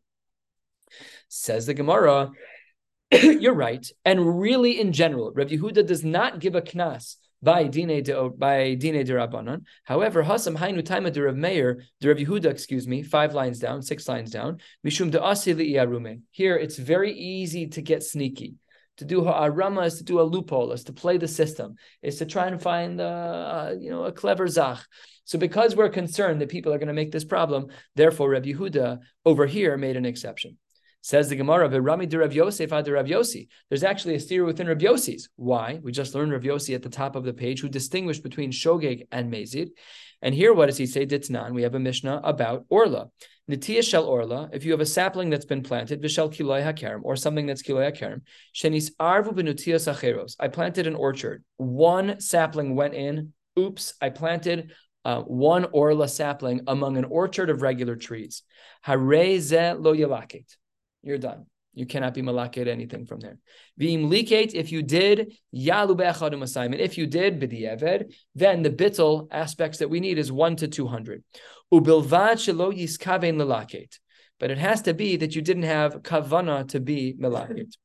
[1.28, 2.30] Says the Gemara,
[3.12, 3.86] you're right.
[4.04, 8.74] And really, in general, Rabbi Yehuda does not give a knas by dine de by
[8.74, 9.62] dine de rabbanon.
[9.84, 13.82] However, hasam hainu taima de Rav Meir, de Rav Yehuda, excuse me, five lines down,
[13.82, 14.58] six lines down.
[14.86, 16.20] Mishum de asi li'arume.
[16.30, 18.54] Here, it's very easy to get sneaky.
[18.98, 22.26] To do ha'arama is to do a loophole, is to play the system, is to
[22.26, 24.80] try and find uh, uh, you know a clever zach.
[25.24, 28.98] So because we're concerned that people are going to make this problem, therefore Rav Yehuda
[29.24, 30.58] over here made an exception.
[31.04, 33.08] Says the Gemara, Rami de Rav Yossi ad Rav.
[33.68, 35.28] There's actually a theory within Rav Yossi's.
[35.34, 35.80] Why?
[35.82, 39.08] We just learned Rav Yossi at the top of the page, who distinguished between Shogeg
[39.10, 39.70] and Mezid.
[40.22, 41.04] And here, what does he say?
[41.04, 41.54] Ditznan.
[41.54, 43.08] We have a Mishnah about Orla.
[43.50, 47.16] Nitiya shel Orla, if you have a sapling that's been planted, Vishal Kiloi HaKerem, or
[47.16, 48.20] something that's Kiloi HaKerem,
[48.54, 50.36] Shenis Arvu Benutiya Sacheros.
[50.38, 51.42] I planted an orchard.
[51.56, 53.32] One sapling went in.
[53.58, 54.72] Oops, I planted
[55.04, 58.44] uh, one Orla sapling among an orchard of regular trees.
[58.82, 58.96] Hare
[59.74, 60.44] lo yalaket
[61.02, 61.46] you're done.
[61.74, 63.38] You cannot be malaked anything from there.
[63.80, 66.82] V'im liket, if you did, yalu be'achadim assignment.
[66.82, 71.24] If you did, b'di'eved, then the bittel aspects that we need is one to 200.
[71.72, 73.98] Ubilvad shelo yiskaven lelaket.
[74.38, 77.76] But it has to be that you didn't have kavana to be melaket.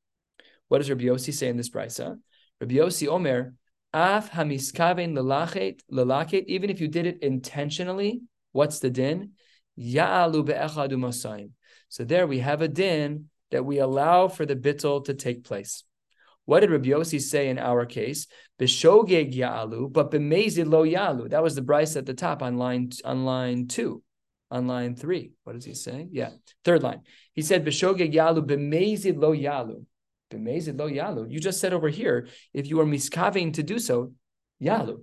[0.69, 2.19] What does Rabbi Yossi say in this brisa?
[2.60, 3.53] Rabbi Yossi Omer,
[3.93, 9.32] af hamiskaven lelaket, lelaket, even if you did it intentionally, what's the din?
[9.80, 11.51] Ya'alu be'echadu masayim.
[11.89, 15.84] So there we have a din that we allow for the bittul to take place.
[16.45, 18.28] What did Rabbi Yossi say in our case?
[18.60, 21.30] B'shogeg ya'alu, but b'mezid lo ya'alu.
[21.30, 24.02] That was the braisa at the top on line on line two,
[24.50, 25.32] on line three.
[25.43, 26.08] What does he say?
[26.12, 26.30] Yeah,
[26.63, 27.02] third line.
[27.34, 29.84] He said b'shogeg ya'alu b'mezid lo ya'alu.
[30.32, 31.30] B'mezid lo ya'alu.
[31.30, 34.13] You just said over here, if you are miskaving to do so,
[34.62, 35.02] ya'alu.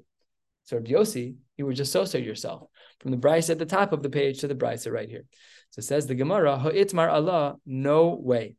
[0.64, 2.68] So Rabbi Yossi, you would just associate yourself
[3.00, 5.26] from the braisa at the top of the page to the braisa right here.
[5.74, 8.54] So says the Gemara, Ha'itmar Allah, no way.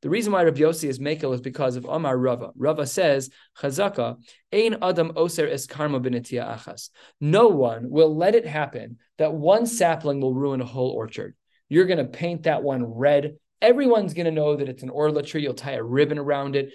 [0.00, 2.52] The reason why Rabbi Yossi is makel is because of Omar Rava.
[2.56, 4.16] Rava says, Chazaka,
[4.50, 6.88] Ein Adam Oser karma b'netia achas.
[7.20, 11.34] No one will let it happen that one sapling will ruin a whole orchard.
[11.68, 13.36] You're going to paint that one red.
[13.60, 15.42] Everyone's going to know that it's an orla tree.
[15.42, 16.72] You'll tie a ribbon around it.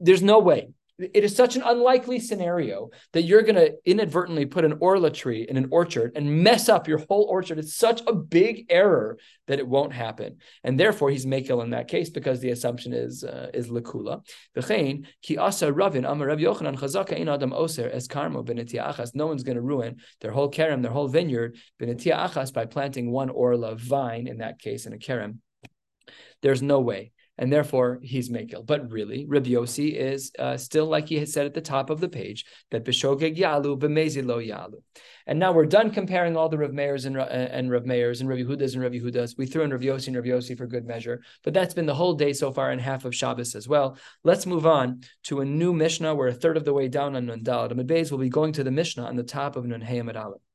[0.00, 4.64] There's no way it is such an unlikely scenario that you're going to inadvertently put
[4.64, 7.58] an orla tree in an orchard and mess up your whole orchard.
[7.58, 11.88] It's such a big error that it won't happen, and therefore he's makel in that
[11.88, 14.26] case because the assumption is uh, is lekula.
[14.56, 19.14] V'chein ki asa ravin amar Rav Yochanan chazaka ein adam oser es karmo b'netia achas.
[19.14, 23.10] No one's going to ruin their whole kerem, their whole vineyard b'netia achas by planting
[23.10, 25.38] one orla vine in that case in a kerem.
[26.40, 28.64] There's no way and therefore he's Mekel.
[28.64, 32.00] But really, Rabbi Yossi is uh, still like he had said at the top of
[32.00, 34.78] the page that B'shogeg Yalu b'mezi lo Yalu.
[35.26, 38.28] And now we're done comparing all the Rav Meirs and, uh, and Rav Meirs and
[38.28, 39.36] Rav Yehudas and Rav Yehudas.
[39.36, 41.94] We threw in Rav Yossi and Rav Yossi for good measure, but that's been the
[41.94, 43.98] whole day so far and half of Shabbos as well.
[44.22, 46.14] Let's move on to a new Mishnah.
[46.14, 47.72] We're a third of the way down on Nun Dalad.
[47.72, 50.45] Amid will be going to the Mishnah on the top of Nun Hayamad Aleph.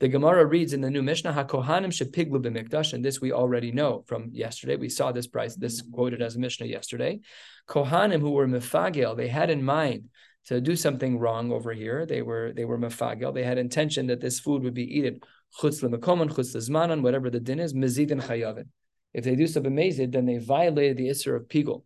[0.00, 4.02] The Gemara reads in the new Mishnah, HaKohanim shepiglu b'mikdash, and this we already know
[4.06, 4.76] from yesterday.
[4.76, 7.20] We saw this price, this quoted as a Mishnah yesterday.
[7.68, 10.08] Kohanim who were mefagel, they had in mind
[10.46, 12.06] to do something wrong over here.
[12.06, 13.34] They were they were mefagel.
[13.34, 15.20] They had intention that this food would be eaten
[15.60, 18.68] chutz lemekomon, chutz lezmanon, whatever the din is, mezid and chayavin.
[19.12, 21.82] If they do something amazing, then they violated the isser of pigul.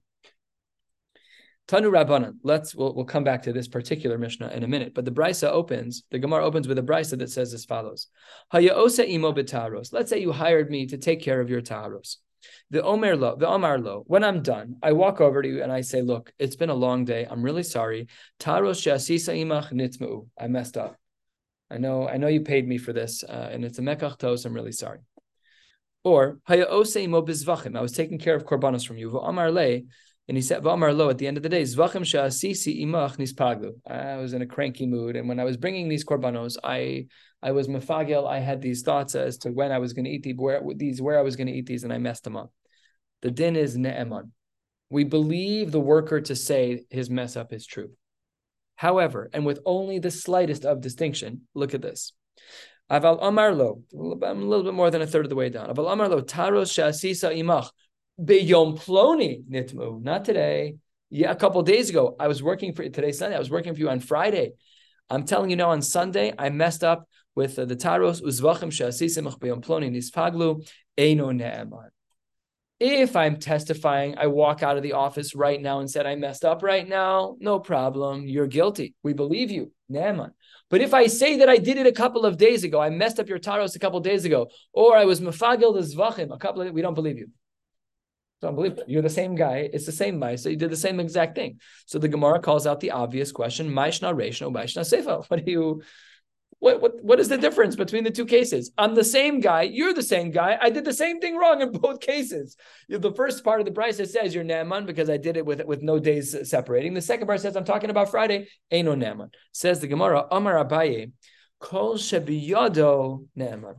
[1.66, 2.34] Tanu Rabbanan.
[2.42, 4.92] Let's we'll, we'll come back to this particular Mishnah in a minute.
[4.94, 8.08] But the Brisa opens, the Gemara opens with a Brisa that says as follows:
[8.52, 9.92] Hayaosa imo b'taros.
[9.92, 12.16] Let's say you hired me to take care of your taros.
[12.70, 14.04] The Omer lo, the Omar lo.
[14.06, 16.74] When I'm done, I walk over to you and I say, "Look, it's been a
[16.74, 17.26] long day.
[17.28, 18.08] I'm really sorry.
[18.38, 20.28] Taros she'asisa imach nitzmu.
[20.38, 20.96] I messed up.
[21.70, 24.44] I know, I know you paid me for this, uh, and it's a mekach tos.
[24.44, 24.98] I'm really sorry."
[26.04, 27.74] Or Hayaosa imo bizvachim.
[27.74, 29.18] I was taking care of korbanos from you.
[29.18, 29.80] Omar le.
[30.26, 33.72] And he said, V'amar lo, at the end of the day, Zvachim sha'asisi imach nispaglu.
[33.86, 35.16] I was in a cranky mood.
[35.16, 37.08] And when I was bringing these korbanos, I
[37.42, 38.26] I was mafagel.
[38.26, 41.02] I had these thoughts as to when I was going to eat these, where, these,
[41.02, 42.50] where I was going to eat these, and I messed them up.
[43.20, 44.30] The din is ne'eman.
[44.88, 47.90] We believe the worker to say his mess up is true.
[48.76, 52.12] However, and with only the slightest of distinction, look at this.
[52.90, 55.68] Aval amar lo, I'm a little bit more than a third of the way down.
[55.68, 57.68] Aval amar lo, taros sha'asisa imach.
[58.20, 60.02] Beyom ploni nitmu.
[60.02, 60.76] Not today.
[61.10, 62.16] Yeah, a couple days ago.
[62.18, 63.36] I was working for today's Sunday.
[63.36, 64.52] I was working for you on Friday.
[65.10, 69.38] I'm telling you now on Sunday, I messed up with uh, the taros uzvachim shasisimach
[69.38, 71.88] beyom ploni nispaglu eno ne'eman.
[72.80, 76.44] If I'm testifying, I walk out of the office right now and said I messed
[76.44, 78.26] up right now, no problem.
[78.26, 78.94] You're guilty.
[79.02, 80.30] We believe you, ne'eman.
[80.70, 83.18] But if I say that I did it a couple of days ago, I messed
[83.18, 86.38] up your taros a couple of days ago, or I was mafagil the zvachim a
[86.38, 87.30] couple of, we don't believe you.
[88.44, 88.84] It's unbelievable.
[88.86, 89.70] You're the same guy.
[89.72, 90.22] It's the same.
[90.36, 91.60] So you did the same exact thing.
[91.86, 95.24] So the Gemara calls out the obvious question: Maishna Reishno, Maishna Sefa.
[95.28, 95.82] What do you?
[96.58, 98.70] What, what what is the difference between the two cases?
[98.76, 99.62] I'm the same guy.
[99.62, 100.58] You're the same guy.
[100.60, 102.56] I did the same thing wrong in both cases.
[102.88, 105.80] The first part of the price says you're Naaman because I did it with with
[105.82, 106.92] no days separating.
[106.92, 108.48] The second part says I'm talking about Friday.
[108.70, 109.30] Ain't no Naaman.
[109.52, 110.26] Says the Gemara.
[110.30, 111.12] Amar Abaye.
[111.60, 113.76] Kol shebiyado Naaman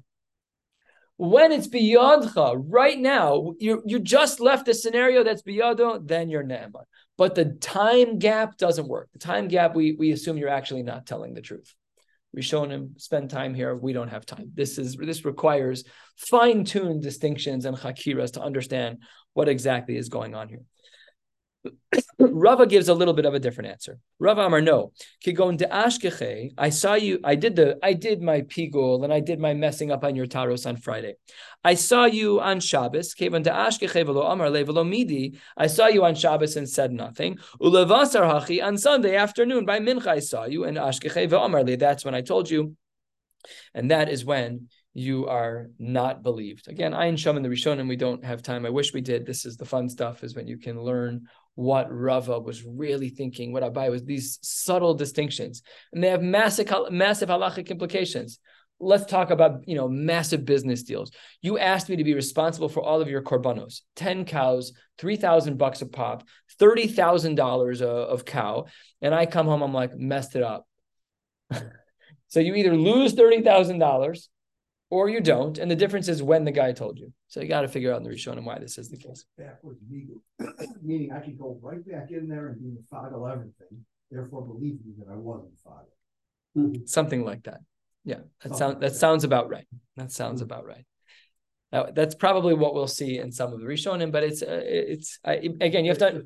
[1.17, 6.43] when it's biyadcha, right now, you you just left a scenario that's biyado, then you're
[6.43, 6.83] ne'eman.
[7.17, 9.09] But the time gap doesn't work.
[9.13, 11.73] The time gap, we we assume you're actually not telling the truth.
[12.33, 13.73] We shown him spend time here.
[13.75, 14.51] We don't have time.
[14.53, 15.85] This is this requires
[16.17, 18.97] fine-tuned distinctions and chakiras to understand
[19.33, 20.63] what exactly is going on here.
[22.19, 23.99] Rava gives a little bit of a different answer.
[24.19, 24.91] Rava Amar, no.
[25.23, 29.19] Kigon de ashkeche, I saw you, I did the, I did my pigul and I
[29.19, 31.15] did my messing up on your taros on Friday.
[31.63, 35.39] I saw you on Shabbos, Kigon de ashkeche velo Amar le velo midi.
[35.57, 37.37] I saw you on Shabbos and said nothing.
[37.61, 41.77] Ulevasar hachi, on Sunday afternoon by Mincha I saw you and ashkeche velo Amar le.
[41.77, 42.75] That's when I told you.
[43.73, 46.69] And that is when you are not believed.
[46.69, 48.65] Again, Ayin Sham in the Rishonim, we don't have time.
[48.65, 49.25] I wish we did.
[49.25, 53.51] This is the fun stuff, is when you can learn what Rava was really thinking,
[53.51, 55.63] what Abai was, these subtle distinctions.
[55.91, 58.39] And they have massive, massive halachic implications.
[58.79, 61.11] Let's talk about, you know, massive business deals.
[61.41, 65.81] You asked me to be responsible for all of your korbanos, 10 cows, 3,000 bucks
[65.81, 66.25] a pop,
[66.57, 68.65] $30,000 of cow.
[69.01, 70.65] And I come home, I'm like, messed it up.
[72.29, 74.27] so you either lose $30,000
[74.89, 75.57] or you don't.
[75.57, 77.11] And the difference is when the guy told you.
[77.27, 79.25] So you got to figure out in the Rishonim why this is the case.
[79.37, 80.21] Backwards legal,
[80.83, 84.79] meaning I could go right back in there and do the file everything, therefore believe
[84.85, 85.89] me that I wasn't file.
[86.57, 86.85] Mm-hmm.
[86.85, 87.59] Something like that.
[88.05, 89.67] Yeah, that sounds that sounds about right.
[89.97, 90.51] That sounds mm-hmm.
[90.51, 90.85] about right.
[91.75, 95.19] Now, that's probably what we'll see in some of the Rishonim, but it's uh, it's
[95.25, 96.23] uh, again you have to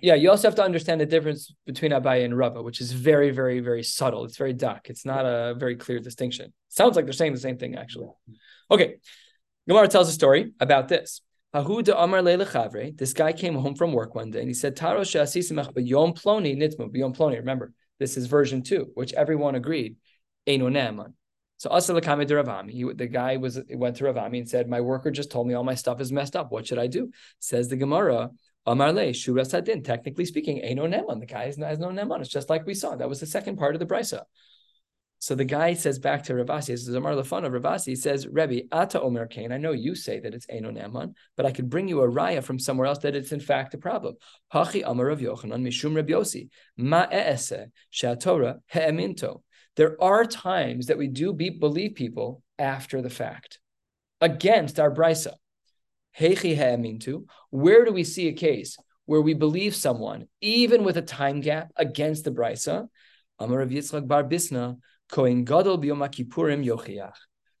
[0.00, 3.32] yeah you also have to understand the difference between Abaye and Rava, which is very
[3.32, 4.24] very very subtle.
[4.26, 4.88] It's very dark.
[4.88, 6.52] It's not a very clear distinction.
[6.68, 8.10] Sounds like they're saying the same thing actually.
[8.70, 8.98] Okay,
[9.66, 11.20] Gemara tells a story about this.
[11.52, 16.92] This guy came home from work one day and he said, Taro yom ploni nitmu
[17.12, 17.36] ploni.
[17.38, 19.96] Remember, this is version two, which everyone agreed.
[21.58, 25.46] So Asalakame Ravami, the guy was went to Ravami and said, My worker just told
[25.48, 26.52] me all my stuff is messed up.
[26.52, 27.10] What should I do?
[27.38, 28.30] Says the Gemara,
[28.66, 29.82] Amarle, Shuras Hadin.
[29.82, 31.20] Technically speaking, ain't no Neman.
[31.20, 32.20] The guy has no Neman.
[32.20, 32.96] It's just like we saw.
[32.96, 34.22] That was the second part of the Brisa.
[35.18, 38.68] So the guy says back to Ravasi, this is Amar Lafan of Ravasi, says, Rebbe,
[38.70, 41.88] Ata Omer Kain, I know you say that it's Eno Neman, but I could bring
[41.88, 44.16] you a raya from somewhere else that it's in fact a problem.
[44.52, 49.42] Hachi Amar of Yochanan, Mishum Reb Yosi, Ma E'ese, Shatora, He'eminto.
[49.76, 53.60] There are times that we do be, believe people after the fact
[54.20, 55.34] against our brisa.
[57.50, 61.70] Where do we see a case where we believe someone, even with a time gap
[61.76, 62.88] against the brisa?
[63.38, 64.78] Amar Yitzchak Bar Bisna,
[65.10, 65.76] Kohen Gadol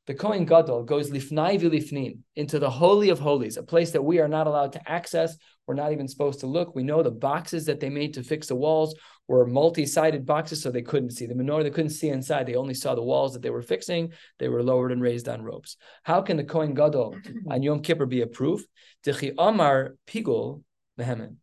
[0.06, 4.20] the Kohen Gadol goes lifnai v'lifnin into the holy of holies, a place that we
[4.20, 5.36] are not allowed to access.
[5.66, 6.74] We're not even supposed to look.
[6.74, 8.94] We know the boxes that they made to fix the walls
[9.26, 11.64] were multi-sided boxes, so they couldn't see the menorah.
[11.64, 12.46] They couldn't see inside.
[12.46, 14.12] They only saw the walls that they were fixing.
[14.38, 15.76] They were lowered and raised on ropes.
[16.04, 17.16] How can the Kohen Gadol
[17.50, 18.64] on Yom Kippur be a proof?
[19.04, 20.62] Dechi Amar Pigul
[20.98, 21.36] Mehemen.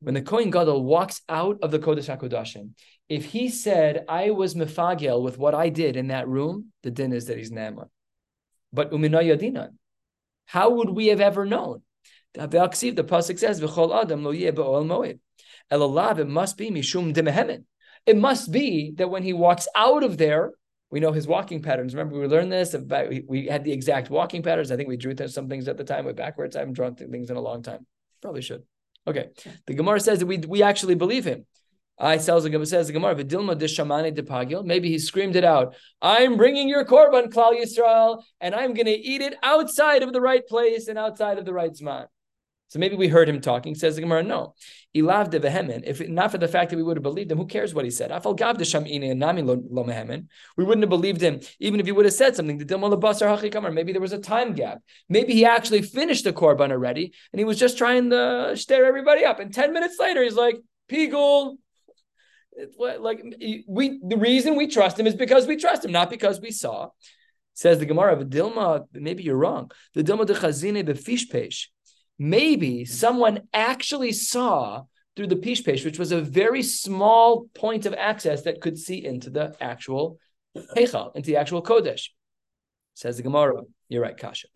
[0.00, 2.70] When the Kohen Gadol walks out of the Kodesh HaKodashim,
[3.08, 7.12] if he said, I was mefagel with what I did in that room, the din
[7.12, 7.88] is that he's Naaman.
[8.72, 9.74] But umina yadinan.
[10.46, 11.82] How would we have ever known?
[12.34, 15.18] The Pasuk says, V'chol adam lo yeh be'ol moed.
[15.70, 17.64] Elalav, it must be mishum demehemen.
[18.06, 20.52] It must be that when he walks out of there,
[20.90, 21.94] we know his walking patterns.
[21.94, 24.70] Remember, we learned this about we had the exact walking patterns.
[24.70, 26.54] I think we drew some things at the time with backwards.
[26.54, 27.86] I haven't drawn things in a long time.
[28.20, 28.64] Probably should.
[29.06, 29.30] Okay.
[29.66, 31.46] The Gemara says that we we actually believe him.
[31.98, 34.64] I says the says the Gemara depagil.
[34.64, 35.76] Maybe he screamed it out.
[36.00, 40.20] I'm bringing your korban, Klal Yisrael, and I'm going to eat it outside of the
[40.20, 42.06] right place and outside of the right zman.
[42.72, 43.74] So maybe we heard him talking.
[43.74, 44.54] Says the Gemara, no.
[44.96, 45.82] Ilav de vehemen.
[45.84, 47.90] If not for the fact that we would have believed him, who cares what he
[47.90, 48.10] said?
[48.10, 50.28] Afal gav de shamine nami lo mehemen.
[50.56, 52.56] We wouldn't have believed him even if he would have said something.
[52.56, 54.78] The dilma lebasar hachi Maybe there was a time gap.
[55.10, 59.26] Maybe he actually finished the korban already, and he was just trying to stir everybody
[59.26, 59.38] up.
[59.38, 60.58] And ten minutes later, he's like,
[60.90, 61.58] "Pigul,
[62.78, 63.22] like
[63.68, 66.88] we the reason we trust him is because we trust him, not because we saw.
[67.52, 69.70] Says the Gemara, Dilma, maybe you're wrong.
[69.92, 71.66] The Dilma de Chazine befish peish.
[72.22, 74.84] Maybe someone actually saw
[75.16, 79.28] through the pishpesh, which was a very small point of access that could see into
[79.28, 80.20] the actual
[80.56, 82.10] Heichal, into the actual Kodesh.
[82.94, 84.46] Says the Gemara, you're right, Kasha.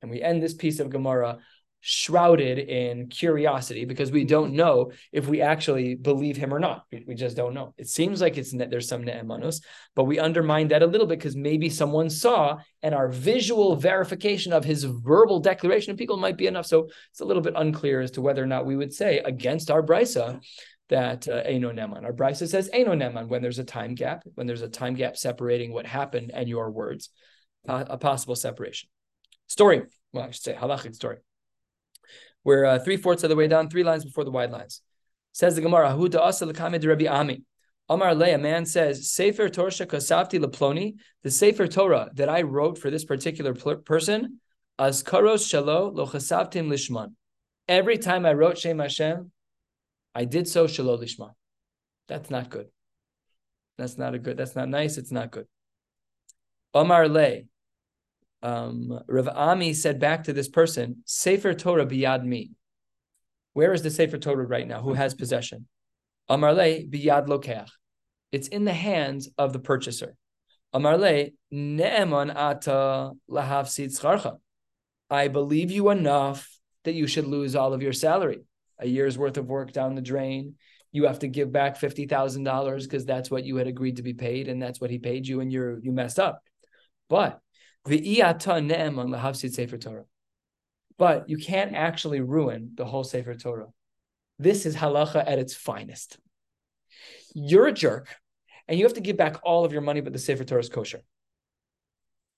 [0.00, 1.40] And we end this piece of Gemara
[1.88, 6.82] shrouded in curiosity because we don't know if we actually believe him or not.
[6.90, 7.74] We, we just don't know.
[7.78, 9.60] It seems like it's there's some ne'emanus,
[9.94, 14.52] but we undermine that a little bit because maybe someone saw and our visual verification
[14.52, 16.66] of his verbal declaration of people might be enough.
[16.66, 19.70] So it's a little bit unclear as to whether or not we would say against
[19.70, 20.40] our braisa
[20.88, 22.02] that uh, Eino Neman.
[22.02, 25.16] Our braisa says Eino Neman when there's a time gap, when there's a time gap
[25.16, 27.10] separating what happened and your words,
[27.68, 28.88] uh, a possible separation.
[29.46, 31.18] Story, well, I should say halachic story.
[32.46, 34.80] We're uh, three fourths of the way down, three lines before the wide lines.
[35.32, 37.42] Says the Gemara, Hu asa Rabbi Ami.
[37.88, 42.78] Amar Le, a man says, Sefer Torah Kosafti Leploni, the Sefer Torah that I wrote
[42.78, 44.38] for this particular pl- person,
[44.78, 47.14] as Karos Shalo Lo Chasavtim Lishman.
[47.66, 49.32] Every time I wrote Shem Hashem,
[50.14, 51.32] I did so Shalo Lishman.
[52.06, 52.68] That's not good.
[53.76, 54.36] That's not a good.
[54.36, 54.98] That's not nice.
[54.98, 55.46] It's not good.
[56.72, 57.40] Omar Le,
[58.42, 62.50] um, Rav Ami said back to this person, Sefer Torah biyad mi.
[63.52, 64.82] Where is the Sefer Torah right now?
[64.82, 65.66] Who has possession?
[66.28, 67.70] Amarle biyad lokeach.
[68.32, 70.16] It's in the hands of the purchaser.
[70.74, 74.36] Amarle ne'eman ata lahavsid tzcharcha.
[75.08, 76.48] I believe you enough
[76.84, 78.40] that you should lose all of your salary.
[78.78, 80.56] A year's worth of work down the drain.
[80.92, 84.02] You have to give back fifty thousand dollars because that's what you had agreed to
[84.02, 86.42] be paid, and that's what he paid you, and you're you messed up.
[87.08, 87.40] But
[90.98, 93.68] but you can't actually ruin the whole Sefer Torah.
[94.38, 96.18] This is halacha at its finest.
[97.34, 98.08] You're a jerk,
[98.68, 100.68] and you have to give back all of your money, but the Sefer Torah is
[100.68, 101.02] kosher.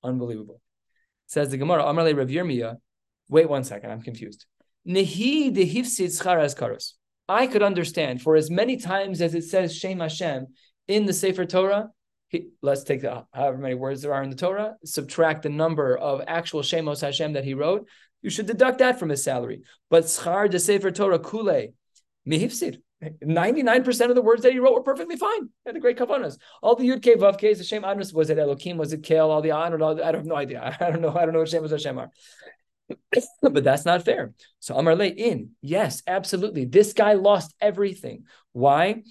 [0.02, 0.60] Unbelievable.
[1.26, 2.76] Says the Gemara, Amarle Rav Yirmiyah,
[3.28, 4.46] wait one second, I'm confused.
[7.28, 10.46] I could understand for as many times as it says Shem Hashem
[10.86, 11.90] in the Sefer Torah,
[12.28, 15.96] he, let's take the, however many words there are in the Torah, subtract the number
[15.96, 17.88] of actual Shemos Hashem that he wrote,
[18.22, 19.62] you should deduct that from his salary.
[19.90, 21.68] But Schar de Sefer Torah Kule,
[22.28, 22.78] Mihifsid.
[23.02, 25.44] 99% of the words that he wrote were perfectly fine.
[25.44, 26.36] He had a great kavanas.
[26.62, 29.40] All the Yud K Vav the Shem Adnas, was it Elohim, was it Kel, all
[29.40, 30.76] the I don't know, I have no idea.
[30.80, 32.10] I don't know, I don't know what Shem was Hashem are.
[33.42, 34.34] but that's not fair.
[34.58, 36.64] So Amar Le in, yes, absolutely.
[36.64, 38.24] This guy lost everything.
[38.52, 39.02] Why?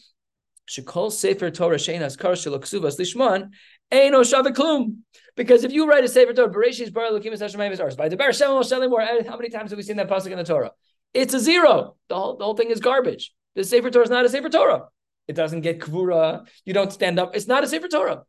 [0.68, 3.52] Shekol Sefer Torah Sheinas Kar Shaloksuvas Lishman
[3.92, 4.98] Eino Shaviklum.
[5.36, 7.96] Because if you write a Sefer Torah, Bereshis Bar Elokim Hashemayim is ours.
[7.96, 10.72] By the Bar Shem How many times have we seen that pasuk in the Torah?
[11.14, 11.96] It's a zero.
[12.10, 13.34] The whole, the whole thing is garbage.
[13.56, 14.86] The Sefer Torah is not a Sefer Torah.
[15.28, 16.48] It doesn't get kvura.
[16.66, 17.36] You don't stand up.
[17.36, 18.24] It's not a Sefer Torah.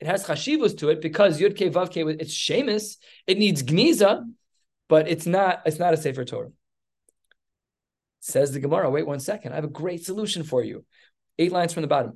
[0.00, 2.18] It has chashivus to it because Yud Ke Vav Ke.
[2.20, 2.98] It's shemus.
[3.26, 4.24] It needs gniza,
[4.88, 5.62] but it's not.
[5.66, 6.50] It's not a Sefer Torah.
[8.20, 8.90] Says the Gemara.
[8.90, 9.52] Wait one second.
[9.52, 10.84] I have a great solution for you.
[11.38, 12.12] Eight lines from the bottom.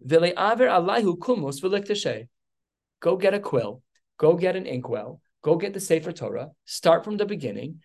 [3.01, 3.83] Go get a quill.
[4.19, 5.21] Go get an inkwell.
[5.43, 6.51] Go get the Sefer Torah.
[6.65, 7.81] Start from the beginning.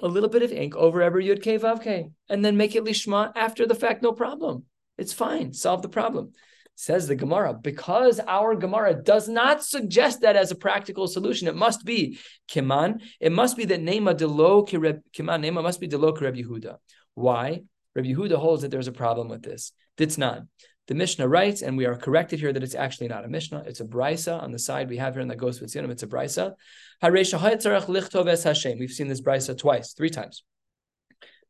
[0.00, 2.84] A little bit of ink over every Yud K Vav K, and then make it
[2.84, 4.02] lishma after the fact.
[4.02, 4.64] No problem.
[4.96, 5.52] It's fine.
[5.52, 6.32] Solve the problem.
[6.76, 11.56] Says the Gemara, because our Gemara does not suggest that as a practical solution, it
[11.56, 13.00] must be Kiman.
[13.18, 16.76] It must be that Nema Delo Kiman Nema must be Delo Reb Yehuda.
[17.14, 17.62] Why?
[17.94, 19.72] Reb Yehuda holds that there's a problem with this.
[19.96, 20.48] Ditnan.
[20.86, 23.80] The Mishnah writes, and we are corrected here that it's actually not a Mishnah, it's
[23.80, 26.54] a braisa on the side we have here in the Gos Vitzinim, it's a braisa.
[27.02, 30.44] We've seen this braisa twice, three times,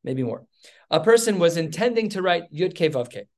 [0.03, 0.45] maybe more.
[0.91, 3.29] A person was intending to write Yud Ke Vav Ke.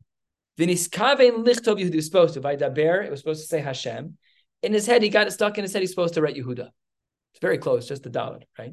[0.58, 2.40] V'niskaven lichtov Yehuda was supposed to.
[2.40, 4.16] Vaydaber, it was supposed to say Hashem.
[4.62, 5.82] In his head, he got it stuck in his head.
[5.82, 6.70] He's supposed to write Yehuda.
[7.32, 8.72] It's very close, just the dalet, right?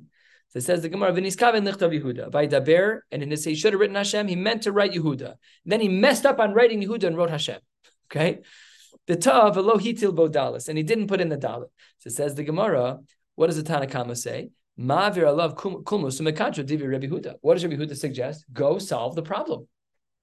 [0.57, 2.31] So it says the Gemara, V'niskaven lichtov Yehuda.
[2.31, 4.27] Vaydaber, and in his he should have written Hashem.
[4.27, 5.35] He meant to write Yehuda.
[5.65, 7.59] Then he messed up on writing Yehuda and wrote Hashem.
[8.09, 8.39] Okay,
[9.05, 11.67] the tav velo hitil bodalis, and he didn't put in the dalet.
[11.99, 12.97] So it says the Gemara.
[13.35, 14.49] What does the Tanakama say?
[14.79, 17.35] Ma'avir alav kulmus umekantra divi Rebbe Huda.
[17.41, 18.43] What does Rebbe Huda suggest?
[18.51, 19.67] Go solve the problem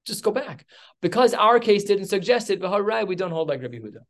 [0.04, 0.66] just go back.
[1.00, 4.00] Because our case didn't suggest it, we don't hold like Rabbi Huda.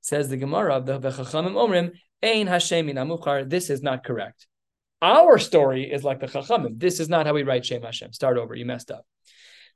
[0.00, 1.92] Says the Gemara of the Chachamim Omrim,
[2.24, 4.48] Ein Hashem in This is not correct.
[5.04, 6.80] Our story is like the Chachamim.
[6.80, 8.14] This is not how we write Shem Hashem.
[8.14, 8.54] Start over.
[8.54, 9.04] You messed up.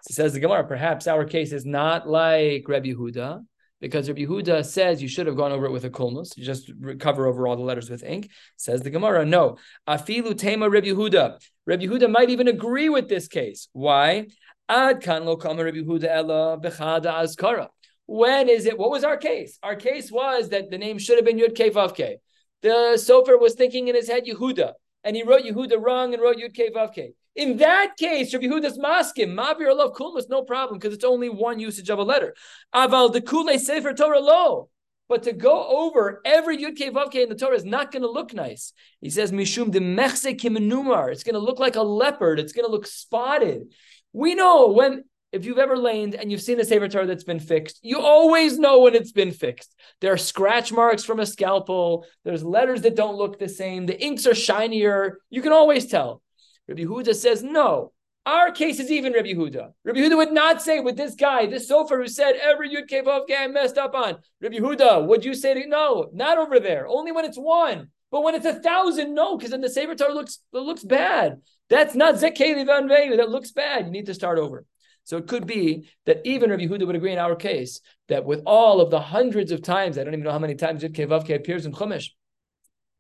[0.05, 3.45] So says the Gemara, perhaps our case is not like Rabbi Huda,
[3.79, 6.35] because Rabbi Huda says you should have gone over it with a kulmus.
[6.39, 8.31] You just cover over all the letters with ink.
[8.57, 9.59] Says the Gemara, no.
[9.87, 11.39] Afilu tema Rabbi Huda.
[11.67, 13.69] Rabbi Huda might even agree with this case.
[13.75, 14.29] Why?
[14.67, 17.69] Ad kan lo kama Rabbi Huda ella bechada azkara.
[18.07, 18.79] When is it?
[18.79, 19.59] What was our case?
[19.63, 22.17] Our case was that the name should have been Yud Kei Vav Kei.
[22.63, 24.73] The Sofer was thinking in his head Yehuda,
[25.09, 27.15] and he wrote Yehuda wrong and wrote Yud Kei.
[27.35, 31.59] In that case, Rabbi Yehuda's maskim, Mavir Alav Kulmas, no problem, because it's only one
[31.59, 32.35] usage of a letter.
[32.75, 34.69] Aval de Kule Sefer Torah lo.
[35.09, 38.35] But to go over every Yud Kei in the Torah is not going to look
[38.35, 38.75] nice.
[39.01, 41.11] He says, Mishum de Mechse Kimenumar.
[41.11, 42.39] It's going to look like a leopard.
[42.39, 43.73] It's going to look spotted.
[44.13, 47.41] We know when, if you've ever laned and you've seen a Sefer Torah that's been
[47.41, 49.75] fixed, you always know when it's been fixed.
[50.01, 52.07] There are scratch marks from a scalpel.
[52.25, 53.87] There's letters that don't look the same.
[53.87, 55.19] The inks are shinier.
[55.31, 56.23] You can always tell.
[56.67, 57.93] Rabbi Huda says, no,
[58.27, 59.73] our case is even Rabbi Huda.
[59.85, 63.29] Rabbi Huda would not say with this guy, this Sofer who said every Yud Kevav
[63.29, 64.19] guy messed up on.
[64.41, 66.87] Rabbi Huda, would you say no, not over there.
[66.87, 67.89] Only when it's one.
[68.11, 71.43] But when it's a thousand, no, because then the Sefer Torah looks looks bad.
[71.69, 73.85] That's not Zekeli Van That looks bad.
[73.85, 74.65] You need to start over.
[75.09, 78.43] So it could be that even Rabbi Huda would agree in our case that with
[78.45, 81.35] all of the hundreds of times, I don't even know how many times Yud Kevavke
[81.35, 82.11] appears in Chumash,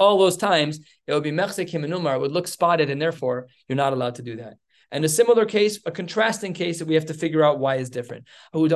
[0.00, 3.76] all those times it would be Mechsek Himenumar, it would look spotted, and therefore you're
[3.76, 4.54] not allowed to do that.
[4.90, 7.90] And a similar case, a contrasting case that we have to figure out why is
[7.90, 8.24] different.
[8.54, 8.72] This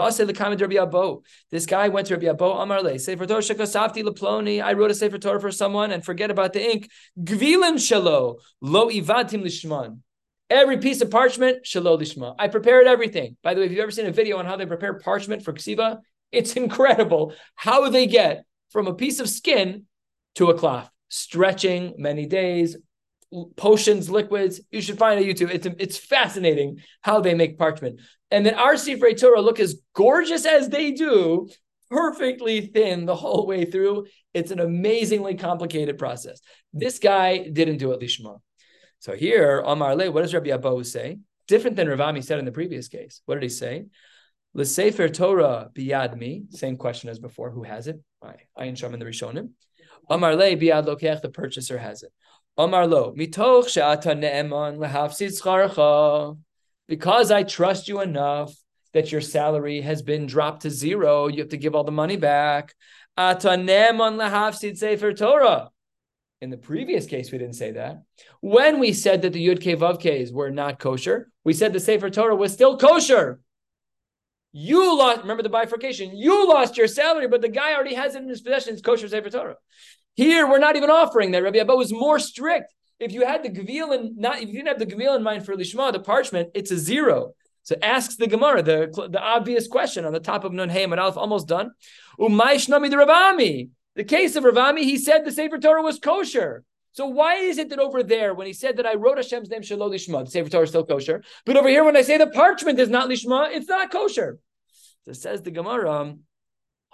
[1.64, 4.62] guy went to Rabbi Abba Amarle, Sefer Torah Shekosafti Leploni.
[4.62, 6.90] I wrote a Sefer Torah for someone and forget about the ink.
[7.18, 10.00] Gvilim Shalo, Lo Ivatim Lishman.
[10.52, 12.34] Every piece of parchment, Shalo Lishma.
[12.38, 13.38] I prepared everything.
[13.42, 15.54] By the way, if you've ever seen a video on how they prepare parchment for
[15.54, 16.00] Ksiva,
[16.30, 19.86] it's incredible how they get from a piece of skin
[20.34, 20.90] to a cloth.
[21.08, 22.76] Stretching many days,
[23.56, 24.60] potions, liquids.
[24.70, 25.48] You should find on YouTube.
[25.50, 28.00] It's it's fascinating how they make parchment.
[28.30, 31.48] And then our Sifrei Torah look as gorgeous as they do,
[31.90, 34.04] perfectly thin the whole way through.
[34.34, 36.42] It's an amazingly complicated process.
[36.74, 38.40] This guy didn't do it lishma.
[39.02, 41.18] So here, Amar Le, what does Rabbi Abba say?
[41.48, 43.20] Different than Ravami said in the previous case.
[43.26, 43.86] What did he say?
[44.54, 46.52] L'sefer Torah biyadmi.
[46.52, 47.50] Same question as before.
[47.50, 48.00] Who has it?
[48.56, 49.48] Ayin Sham in the Rishonim.
[50.08, 51.20] Amar Le biyad lokech.
[51.20, 52.12] The purchaser has it.
[52.56, 56.38] Omar lo, mitoch she'ata ne'eman lehafsid scharcha.
[56.86, 58.54] Because I trust you enough
[58.92, 62.16] that your salary has been dropped to zero, you have to give all the money
[62.16, 62.72] back.
[63.16, 65.70] Ata ne'eman lehafsid sefer Torah.
[66.42, 68.02] In the previous case, we didn't say that.
[68.42, 71.78] When we said that the Yud Ke Vav Ks were not kosher, we said the
[71.78, 73.38] Sefer Torah was still kosher.
[74.52, 78.22] You lost, remember the bifurcation, you lost your salary, but the guy already has it
[78.22, 78.72] in his possession.
[78.72, 79.56] It's kosher Sefer Torah.
[80.14, 81.44] Here, we're not even offering that.
[81.44, 82.74] Rabbi Abba was more strict.
[82.98, 85.46] If you had the Gavil and not, if you didn't have the Gavil in mind
[85.46, 87.34] for Lishma, the parchment, it's a zero.
[87.62, 90.94] So asks the Gemara the, the obvious question on the top of Nun Hey and
[90.94, 91.70] Aleph, almost done.
[92.18, 93.70] Umay Shnami the Ravami.
[93.94, 96.64] The case of Ravami, he said the Sefer Torah was kosher.
[96.92, 99.62] So why is it that over there, when he said that I wrote Hashem's name
[99.62, 102.26] Shalom Lishma, the Sefer Torah is still kosher, but over here when I say the
[102.26, 104.38] parchment is not Lishma, it's not kosher.
[105.04, 106.14] So says the Gemara,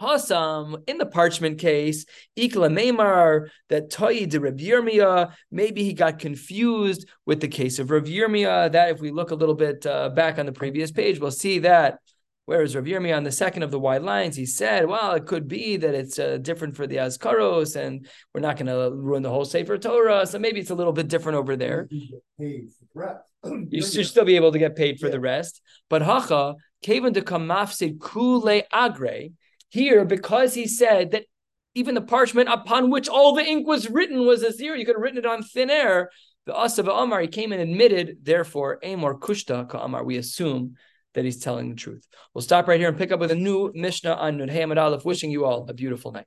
[0.01, 6.21] Hasam in the parchment case, Ikla Meimar, that Toyi de Rav Yirmiyah, maybe he got
[6.21, 8.73] confused with the case of Rav Yirmiyah.
[8.73, 11.61] That if we look a little bit uh, back on the previous page, we'll see
[11.61, 11.99] that.
[12.49, 15.49] Whereas Rav Yirmiyah on the second of the wide lines, he said, well, it could
[15.49, 19.29] be that it's uh, different for the Azkaros and we're not going to ruin the
[19.29, 20.27] whole Sefer Torah.
[20.27, 21.87] So maybe it's a little bit different over there.
[22.39, 25.13] you should still be able to get paid for yeah.
[25.13, 25.61] the rest.
[25.91, 29.35] But Hacha, Kavan de Kamafsid Kule Agre,
[29.69, 31.25] Here, because he said that
[31.75, 34.97] even the parchment upon which all the ink was written was a zero, you could
[34.97, 36.09] have written it on thin air.
[36.47, 40.03] The Asava Amar, he came and admitted, therefore, Amor Kushta Ka Amar.
[40.03, 40.77] We assume
[41.15, 42.07] that he's telling the truth.
[42.35, 45.05] We'll stop right here and pick up with a new Mishnah on Nun Hamad Aleph.
[45.05, 46.27] Wishing you all a beautiful night.